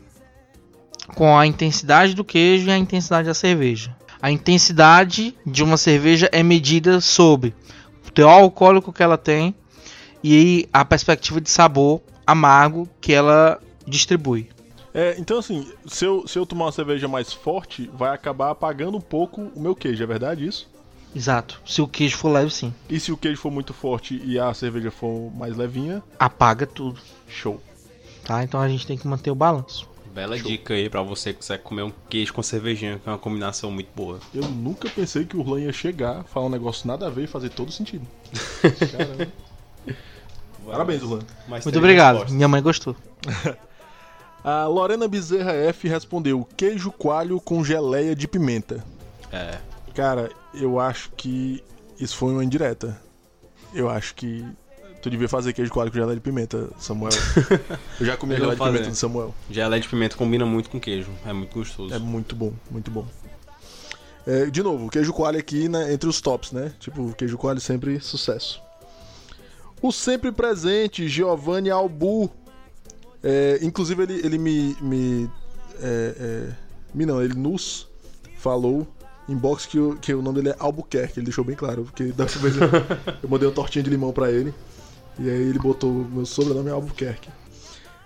[1.16, 3.96] com a intensidade do queijo e a intensidade da cerveja.
[4.22, 7.52] A intensidade de uma cerveja é medida sobre
[8.06, 9.56] o teor alcoólico que ela tem
[10.22, 14.50] e a perspectiva de sabor amargo que ela distribui.
[14.94, 18.96] É, então assim, se eu, se eu tomar uma cerveja mais forte, vai acabar apagando
[18.96, 20.70] um pouco o meu queijo, é verdade isso?
[21.14, 21.60] Exato.
[21.66, 22.72] Se o queijo for leve, sim.
[22.88, 27.00] E se o queijo for muito forte e a cerveja for mais levinha, Apaga tudo,
[27.28, 27.60] show.
[28.24, 28.42] tá?
[28.44, 29.88] Então a gente tem que manter o balanço.
[30.14, 33.18] Bela dica aí pra você que quiser comer um queijo com cervejinha, que é uma
[33.18, 34.18] combinação muito boa.
[34.34, 37.26] Eu nunca pensei que o Urlan ia chegar, falar um negócio nada a ver e
[37.28, 38.04] fazer todo sentido.
[38.90, 39.28] Caramba.
[40.66, 41.20] Parabéns, Urlan.
[41.48, 42.30] Muito obrigado.
[42.32, 42.96] Minha mãe gostou.
[44.42, 48.82] A Lorena Bezerra F respondeu: queijo coalho com geleia de pimenta.
[49.30, 49.58] É.
[50.00, 51.62] Cara, eu acho que
[52.00, 52.98] isso foi uma indireta.
[53.74, 54.42] Eu acho que
[55.02, 57.12] tu devia fazer queijo coalho com geleia de pimenta, Samuel.
[58.00, 58.72] Eu já comi geleia de fazer.
[58.72, 59.34] pimenta do Samuel.
[59.50, 61.10] Geleia de pimenta combina muito com queijo.
[61.22, 61.94] É muito gostoso.
[61.94, 63.06] É muito bom, muito bom.
[64.26, 66.72] É, de novo, o queijo coalho aqui né, entre os tops, né?
[66.80, 68.58] Tipo, queijo coalho sempre sucesso.
[69.82, 72.30] O sempre presente, Giovanni Albu.
[73.22, 74.74] É, inclusive, ele, ele me.
[74.80, 75.30] me,
[75.78, 76.52] é, é,
[76.94, 77.86] me não, ele nos
[78.38, 78.88] falou
[79.30, 81.18] em box que, o- que o nome dele é Albuquerque.
[81.20, 82.62] Ele deixou bem claro, porque da última vez eu,
[83.22, 84.52] eu mandei uma tortinha de limão pra ele.
[85.18, 87.28] E aí ele botou o meu sobrenome é Albuquerque.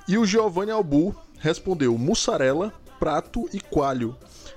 [0.07, 4.14] E o Giovanni Albu respondeu: mussarela, prato e coalho.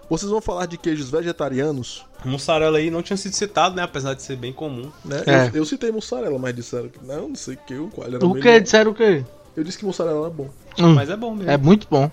[0.09, 2.05] Vocês vão falar de queijos vegetarianos?
[2.23, 3.83] Mussarela aí não tinha sido citado, né?
[3.83, 4.89] Apesar de ser bem comum.
[5.03, 5.21] Né?
[5.27, 5.47] É.
[5.49, 8.25] Eu, eu citei mussarela, mas disseram que não, não sei o que, o coalho era
[8.25, 8.59] O que?
[8.61, 9.23] Disseram o quê?
[9.55, 10.49] Eu disse que mussarela era bom.
[10.79, 11.49] Hum, Mas é bom mesmo.
[11.51, 12.09] é muito bom.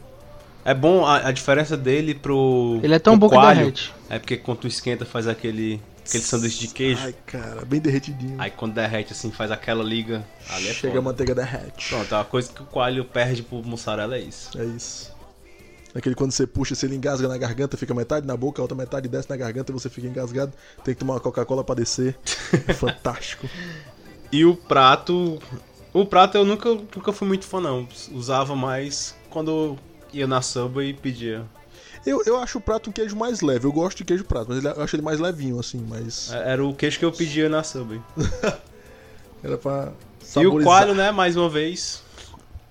[0.65, 2.81] É bom a, a diferença dele pro.
[2.83, 3.93] Ele é tão pro bom que derrete.
[4.09, 5.81] É porque quando tu esquenta faz aquele.
[6.07, 7.03] aquele sanduíche de queijo.
[7.05, 8.37] Ai, cara, bem derretidinho.
[8.39, 10.25] Aí quando derrete assim, faz aquela liga.
[10.49, 11.03] Ali é Chega a foda.
[11.03, 11.89] manteiga derrete.
[11.91, 14.51] Pronto, a coisa que o coalho perde pro mussarela é isso.
[14.59, 15.13] É isso.
[15.95, 18.77] Aquele quando você puxa, se ele engasga na garganta, fica metade na boca, a outra
[18.77, 20.53] metade desce na garganta e você fica engasgado.
[20.83, 22.19] Tem que tomar uma Coca-Cola pra descer.
[22.67, 23.49] É fantástico.
[24.33, 25.39] E o prato.
[25.93, 27.87] O prato eu nunca, nunca fui muito fã, não.
[28.11, 29.79] Usava mais quando
[30.15, 31.45] ia na Subway e pedia.
[32.07, 33.67] Eu, eu acho o prato um queijo mais leve.
[33.67, 36.31] Eu gosto de queijo prato, mas ele- eu acho ele mais levinho, assim, mas.
[36.33, 38.01] É, Era o queijo que eu pedia na Subway.
[39.43, 39.93] Era pra.
[40.21, 40.63] E o saborizar.
[40.65, 42.03] Coalho, né, mais uma vez.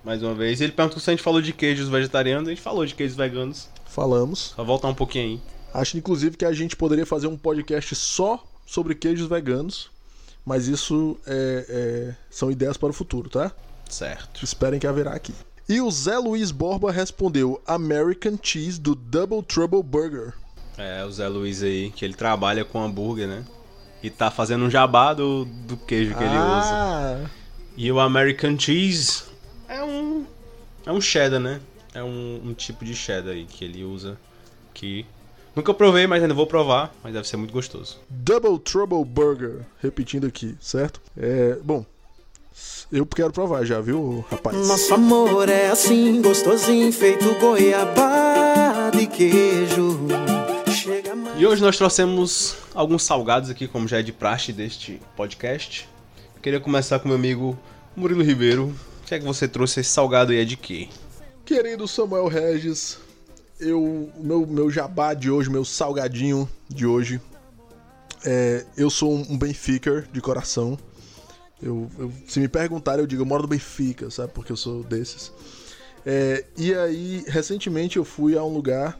[0.04, 0.60] Mais uma vez.
[0.60, 2.48] Ele perguntou se a gente falou de queijos vegetarianos.
[2.48, 3.68] A gente falou de queijos veganos.
[3.86, 4.52] Falamos.
[4.56, 5.40] Só voltar um pouquinho aí.
[5.72, 9.90] Acho, inclusive, que a gente poderia fazer um podcast só sobre queijos veganos.
[10.44, 13.50] Mas isso é- é- são ideias para o futuro, tá?
[13.88, 14.44] Certo.
[14.44, 15.32] Esperem que haverá aqui.
[15.68, 20.34] E o Zé Luiz Borba respondeu American Cheese do Double Trouble Burger.
[20.76, 23.44] É, o Zé Luiz aí, que ele trabalha com hambúrguer, né?
[24.02, 26.70] E tá fazendo um jabá do, do queijo que ele usa.
[26.74, 27.30] ah,
[27.76, 29.22] E o American Cheese
[29.68, 30.26] é um.
[30.84, 31.60] É um cheddar, né?
[31.94, 34.18] É um, um tipo de cheddar aí que ele usa.
[34.74, 35.06] Que.
[35.56, 36.92] Nunca provei, mas ainda vou provar.
[37.02, 37.98] Mas deve ser muito gostoso.
[38.10, 39.60] Double Trouble Burger.
[39.80, 41.00] Repetindo aqui, certo?
[41.16, 41.86] É, bom,
[42.90, 44.68] eu quero provar já, viu, rapaz?
[44.68, 49.98] Nosso amor é assim, gostosinho, feito goiabá de queijo.
[50.70, 51.40] Chega mais.
[51.40, 55.88] E hoje nós trouxemos alguns salgados aqui, como já é de praxe deste podcast.
[56.40, 57.58] Queria começar com meu amigo
[57.96, 58.74] Murilo Ribeiro.
[59.02, 60.38] O que é que você trouxe esse salgado aí?
[60.38, 60.88] É de quê?
[61.44, 62.98] Querido Samuel Regis,
[63.58, 67.20] eu, meu, meu jabá de hoje, meu salgadinho de hoje,
[68.24, 70.78] é, eu sou um, um Benfica de coração.
[71.62, 74.32] Eu, eu- se me perguntarem, eu digo, eu moro no Benfica, sabe?
[74.32, 75.32] Porque eu sou desses.
[76.04, 78.98] É, e aí, recentemente eu fui a um lugar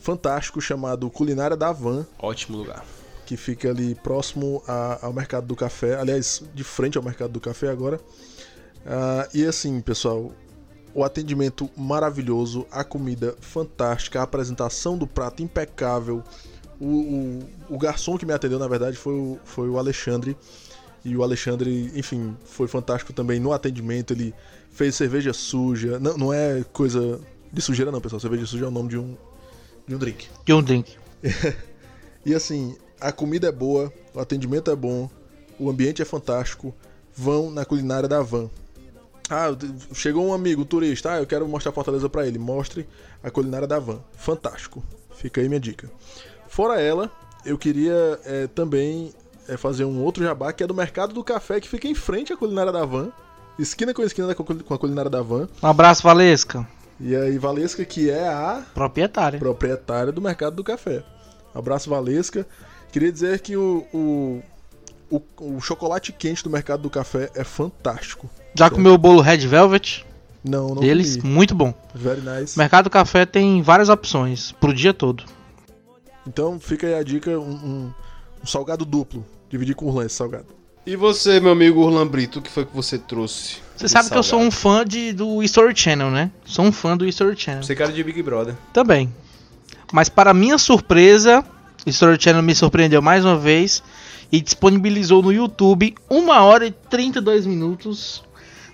[0.00, 2.84] fantástico chamado Culinária da Van, Ótimo lugar.
[3.26, 7.40] que fica ali próximo a- ao Mercado do Café, aliás, de frente ao Mercado do
[7.40, 8.00] Café agora.
[8.86, 10.32] Ah, e assim, pessoal,
[10.94, 16.22] o atendimento maravilhoso, a comida fantástica, a apresentação do prato impecável.
[16.80, 20.36] O, o- o garçom que me atendeu, na verdade, foi o, foi o Alexandre.
[21.04, 24.12] E o Alexandre, enfim, foi fantástico também no atendimento.
[24.12, 24.34] Ele
[24.70, 25.98] fez cerveja suja.
[25.98, 27.20] Não, não é coisa
[27.52, 28.20] de sujeira, não, pessoal.
[28.20, 29.16] Cerveja suja é o nome de um,
[29.86, 30.28] de um drink.
[30.44, 30.96] De um drink.
[32.24, 35.10] E assim, a comida é boa, o atendimento é bom,
[35.58, 36.72] o ambiente é fantástico.
[37.14, 38.48] Vão na culinária da van.
[39.28, 39.48] Ah,
[39.92, 42.38] chegou um amigo, um turista, ah, eu quero mostrar Fortaleza pra ele.
[42.38, 42.86] Mostre
[43.22, 44.00] a culinária da van.
[44.12, 44.82] Fantástico.
[45.16, 45.90] Fica aí minha dica.
[46.48, 47.10] Fora ela,
[47.44, 49.12] eu queria eh, também
[49.48, 52.32] eh, fazer um outro jabá que é do Mercado do Café, que fica em frente
[52.32, 53.08] à culinária da van.
[53.58, 55.48] Esquina com esquina com a culinária da van.
[55.62, 56.66] Um abraço, Valesca.
[57.00, 59.38] E aí, Valesca, que é a Proprietária.
[59.38, 61.02] proprietária do Mercado do Café.
[61.54, 62.46] Abraço, Valesca.
[62.90, 64.42] Queria dizer que o, o,
[65.10, 65.22] o,
[65.56, 68.28] o chocolate quente do Mercado do Café é fantástico.
[68.54, 70.04] Já comeu o bolo Red Velvet
[70.44, 71.16] Não, não deles?
[71.16, 71.32] comi.
[71.34, 71.74] Muito bom.
[71.94, 72.56] Very nice.
[72.58, 75.24] Mercado Café tem várias opções pro dia todo.
[76.26, 77.92] Então fica aí a dica, um, um-
[78.42, 79.24] um salgado duplo.
[79.48, 80.46] Dividir com o Urlan esse salgado.
[80.84, 83.58] E você, meu amigo Orlan Brito, o que foi que você trouxe?
[83.76, 86.30] Você sabe que eu sou um fã de, do History Channel, né?
[86.44, 87.62] Sou um fã do History Channel.
[87.62, 88.56] Você cara de Big Brother.
[88.72, 89.12] Também.
[89.92, 91.44] Mas para minha surpresa,
[91.86, 93.82] o History Channel me surpreendeu mais uma vez
[94.32, 98.24] e disponibilizou no YouTube 1 hora e 32 minutos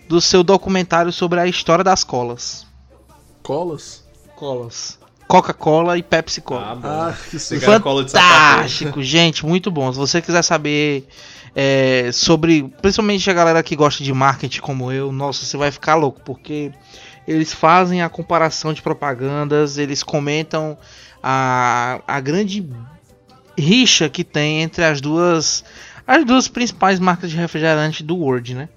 [0.09, 2.66] do seu documentário sobre a história das colas.
[3.43, 4.05] Colas?
[4.35, 4.99] Colas.
[5.29, 6.79] Coca-Cola e Pepsi Cola.
[6.83, 7.09] Ah.
[7.11, 8.33] Ah, cola de sapato?
[8.33, 9.93] Fantástico, gente, muito bom.
[9.93, 11.07] Se você quiser saber
[11.55, 15.97] é, sobre, principalmente a galera que gosta de marketing como eu, nossa, você vai ficar
[15.97, 16.72] louco, porque
[17.26, 20.79] eles fazem a comparação de propagandas, eles comentam
[21.22, 22.66] a, a grande
[23.57, 25.64] rixa que tem entre as duas
[26.07, 28.70] as duas principais marcas de refrigerante do World, né?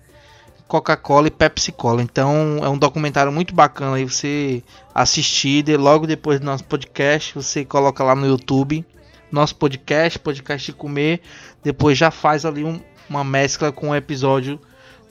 [0.72, 2.02] Coca-Cola e Pepsi Cola.
[2.02, 4.64] Então é um documentário muito bacana aí você
[4.96, 8.86] assistir e logo depois do nosso podcast você coloca lá no YouTube
[9.30, 11.22] nosso podcast, podcast de comer,
[11.64, 14.60] depois já faz ali um- uma mescla com o episódio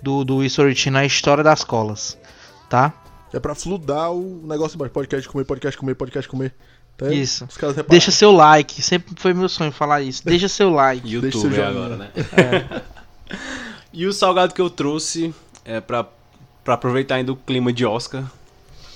[0.02, 2.18] do, do History Channel, a história das colas,
[2.68, 2.92] tá?
[3.32, 4.92] É pra fludar o negócio embaixo.
[4.92, 6.54] Podcast comer, podcast comer, podcast comer.
[6.96, 7.12] Tá?
[7.12, 7.46] Isso.
[7.48, 7.90] Os caras repararam.
[7.90, 10.22] Deixa seu like, sempre foi meu sonho falar isso.
[10.24, 11.08] Deixa seu like.
[11.20, 12.11] Deixa seu YouTube agora, né?
[13.92, 15.34] E o salgado que eu trouxe
[15.64, 16.06] é pra,
[16.64, 18.24] pra aproveitar ainda o clima de Oscar.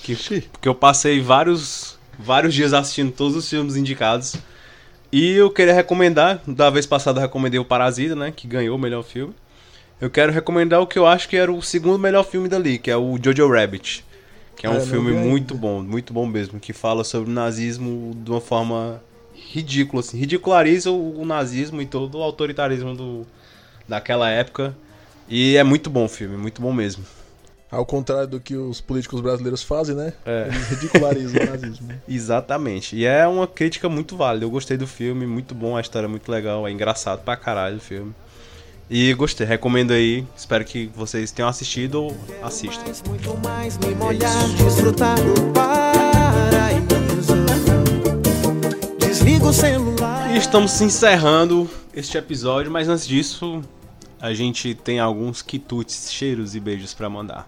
[0.03, 4.35] Que, eu passei vários, vários dias assistindo todos os filmes indicados.
[5.11, 8.31] E eu queria recomendar, da vez passada eu recomendei o Parasita, né?
[8.35, 9.33] Que ganhou o melhor filme.
[9.99, 12.91] Eu quero recomendar o que eu acho que era o segundo melhor filme dali, que
[12.91, 14.03] é o Jojo Rabbit.
[14.57, 15.21] Que é Ah, um não filme ainda.
[15.21, 16.59] muito bom, muito bom mesmo.
[16.59, 19.01] Que fala sobre o nazismo de uma forma
[19.33, 20.17] ridícula, assim.
[20.17, 23.25] Ridiculariza o, o nazismo e todo o autoritarismo do,
[23.87, 24.75] daquela época.
[25.27, 27.03] E é muito bom o filme, muito bom mesmo.
[27.71, 30.13] Ao contrário do que os políticos brasileiros fazem, né?
[30.25, 30.47] É.
[30.47, 31.89] Eles ridicularizam o nazismo.
[32.07, 32.95] Exatamente.
[32.95, 34.45] E é uma crítica muito válida.
[34.45, 37.77] Eu gostei do filme, muito bom, a história é muito legal, é engraçado pra caralho
[37.77, 38.13] o filme.
[38.89, 40.25] E gostei, recomendo aí.
[40.37, 42.83] Espero que vocês tenham assistido ou assistam.
[42.83, 47.33] Mais, muito mais, me molhar, desfrutar do paraíso.
[48.99, 50.33] Desliga o celular.
[50.35, 53.63] E estamos encerrando este episódio, mas antes disso,
[54.19, 57.47] a gente tem alguns quitutes, cheiros e beijos pra mandar.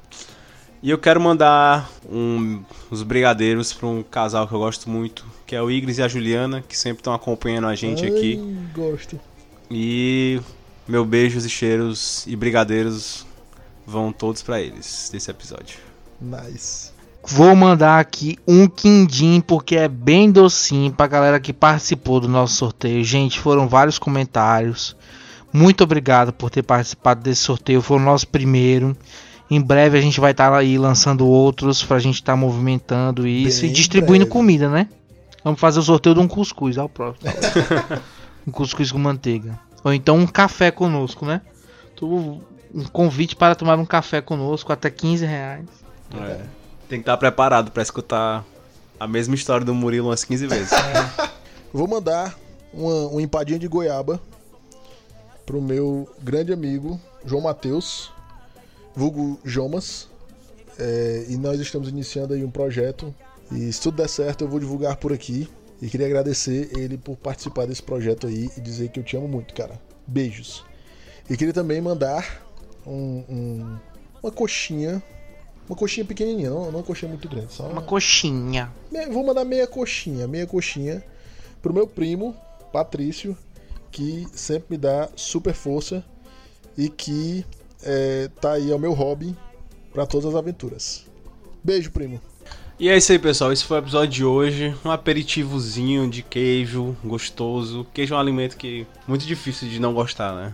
[0.81, 5.55] E eu quero mandar um, os brigadeiros para um casal que eu gosto muito, que
[5.55, 8.57] é o Igris e a Juliana, que sempre estão acompanhando a gente Ai, aqui.
[8.75, 9.19] Gosto.
[9.71, 10.39] E
[10.87, 13.25] meu beijos e cheiros e brigadeiros
[13.85, 15.79] vão todos pra eles desse episódio.
[16.21, 16.91] Nice.
[17.29, 22.55] Vou mandar aqui um quindim, porque é bem docinho pra galera que participou do nosso
[22.55, 23.03] sorteio.
[23.03, 24.95] Gente, foram vários comentários.
[25.51, 27.81] Muito obrigado por ter participado desse sorteio.
[27.81, 28.95] Foi o nosso primeiro.
[29.49, 33.69] Em breve a gente vai estar aí lançando outros pra gente estar movimentando isso Bem
[33.69, 34.31] e distribuindo breve.
[34.31, 34.89] comida, né?
[35.43, 37.31] Vamos fazer o sorteio de um cuscuz, ao próximo.
[38.45, 39.57] um cuscuz com manteiga.
[39.83, 41.41] Ou então um café conosco, né?
[42.01, 45.65] Um convite para tomar um café conosco, até 15 reais.
[46.13, 46.41] É.
[46.89, 48.43] Tem que estar preparado pra escutar
[48.99, 50.71] a mesma história do Murilo umas 15 vezes.
[51.71, 52.37] Vou mandar
[52.73, 54.19] uma, uma empadinha de goiaba
[55.47, 58.11] pro meu grande amigo João Matheus,
[58.95, 60.07] vulgo Jomas.
[60.77, 63.13] É, e nós estamos iniciando aí um projeto.
[63.51, 65.49] E se tudo der certo, eu vou divulgar por aqui.
[65.81, 69.27] E queria agradecer ele por participar desse projeto aí e dizer que eu te amo
[69.27, 69.79] muito, cara.
[70.05, 70.63] Beijos.
[71.29, 72.43] E queria também mandar
[72.85, 73.77] um- um-
[74.21, 75.01] uma coxinha.
[75.67, 77.53] Uma coxinha pequenininha, não, não uma coxinha muito grande.
[77.53, 78.71] Só Uma coxinha.
[78.91, 81.03] Me- Vou mandar meia coxinha, meia coxinha
[81.61, 82.35] pro meu primo,
[82.71, 83.35] Patrício,
[83.91, 86.03] que sempre me dá super força
[86.77, 87.45] e que
[87.83, 89.35] é, tá aí ao meu hobby
[89.93, 91.05] pra todas as aventuras.
[91.63, 92.21] Beijo, primo.
[92.79, 93.51] E é isso aí, pessoal.
[93.51, 94.75] Esse foi o episódio de hoje.
[94.85, 97.87] Um aperitivozinho de queijo gostoso.
[97.93, 100.53] Queijo é um alimento que é muito difícil de não gostar, né?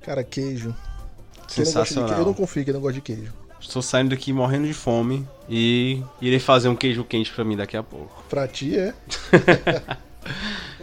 [0.00, 0.68] Cara, queijo.
[0.68, 2.08] Não Sensacional.
[2.08, 3.32] queijo- Eu não confio que não gosta de queijo.
[3.60, 7.76] Estou saindo daqui morrendo de fome e irei fazer um queijo quente pra mim daqui
[7.76, 8.22] a pouco.
[8.28, 8.94] Pra ti é.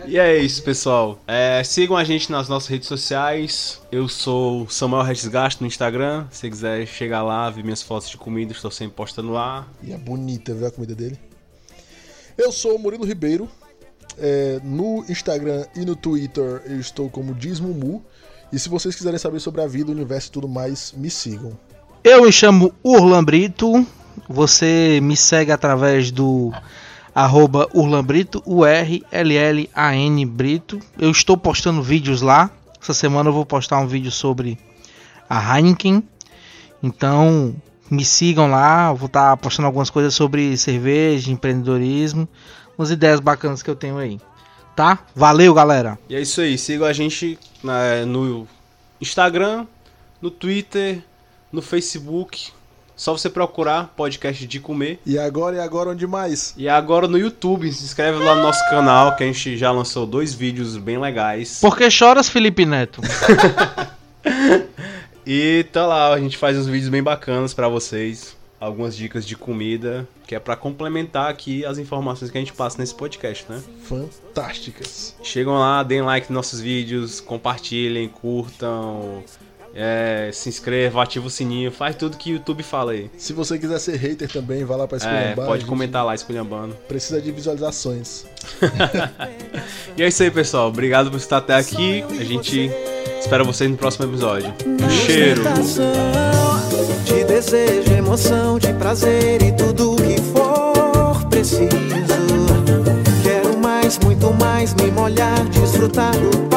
[0.06, 1.22] E é isso, pessoal.
[1.28, 3.82] É, sigam a gente nas nossas redes sociais.
[3.92, 6.26] Eu sou Samuel Resgasto no Instagram.
[6.32, 9.68] Se quiser chegar lá, ver minhas fotos de comida, estou sempre postando lá.
[9.84, 11.20] E é bonita, viu a comida dele?
[12.38, 13.50] Eu sou o Murilo Ribeiro.
[14.18, 18.04] É, no Instagram e no Twitter eu estou como Dizmumu.
[18.52, 21.58] E se vocês quiserem saber sobre a vida, o universo e tudo mais, me sigam.
[22.04, 23.86] Eu me chamo Urlan Brito.
[24.28, 26.52] Você me segue através do
[27.14, 30.80] arroba Urlan Brito, U-R-L-L-A-N Brito.
[30.98, 32.50] Eu estou postando vídeos lá.
[32.82, 34.58] Essa semana eu vou postar um vídeo sobre
[35.30, 36.04] a Heineken.
[36.82, 37.56] Então
[37.90, 38.92] me sigam lá.
[38.94, 42.28] Vou estar postando algumas coisas sobre cerveja, empreendedorismo.
[42.78, 44.20] Umas ideias bacanas que eu tenho aí.
[44.76, 45.00] Tá?
[45.14, 46.00] Valeu, galera!
[46.10, 46.58] E é isso aí.
[46.58, 48.48] Sigam a gente na- no
[49.02, 49.68] Instagram,
[50.22, 51.04] no Twitter,
[51.52, 52.52] no Facebook.
[53.02, 55.00] Só você procurar podcast de comer.
[55.04, 56.54] E agora e agora onde mais?
[56.56, 60.06] E agora no YouTube, se inscreve lá no nosso canal, que a gente já lançou
[60.06, 61.58] dois vídeos bem legais.
[61.60, 63.02] Por que choras, Felipe Neto?
[65.26, 68.36] E tá lá, a gente faz uns vídeos bem bacanas pra vocês.
[68.60, 72.80] Algumas dicas de comida, que é pra complementar aqui as informações que a gente passa
[72.80, 73.62] nesse podcast, né?
[73.84, 75.16] Fantásticas.
[75.24, 79.24] Chegam lá, deem like nos nossos vídeos, compartilhem, curtam,
[79.74, 83.10] é, se inscrevam, ativa o sininho, faz tudo que o YouTube fala aí.
[83.18, 85.46] Se você quiser ser hater também, vai lá pra É, esculhambar.
[85.46, 86.76] a pode comentar lá, esculhambando.
[86.88, 88.26] Precisa de visualizações.
[89.98, 90.70] E é isso aí, pessoal.
[90.70, 92.04] Obrigado por estar até aqui.
[92.20, 92.72] A gente
[93.20, 94.54] espera vocês no próximo episódio.
[94.66, 95.42] Um cheiro!
[97.06, 101.70] De desejo, emoção, de prazer e tudo o que for preciso.
[103.22, 106.48] Quero mais, muito mais, me molhar, desfrutar do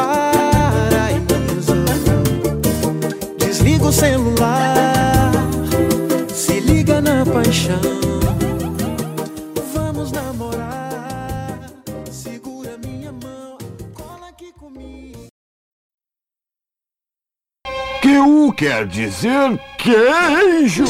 [3.87, 5.30] O celular,
[6.32, 7.78] se liga na paixão.
[9.74, 11.61] Vamos namorar,
[12.11, 13.59] segura minha mão,
[13.93, 15.26] cola aqui comigo.
[18.01, 20.85] Que U quer dizer queijo.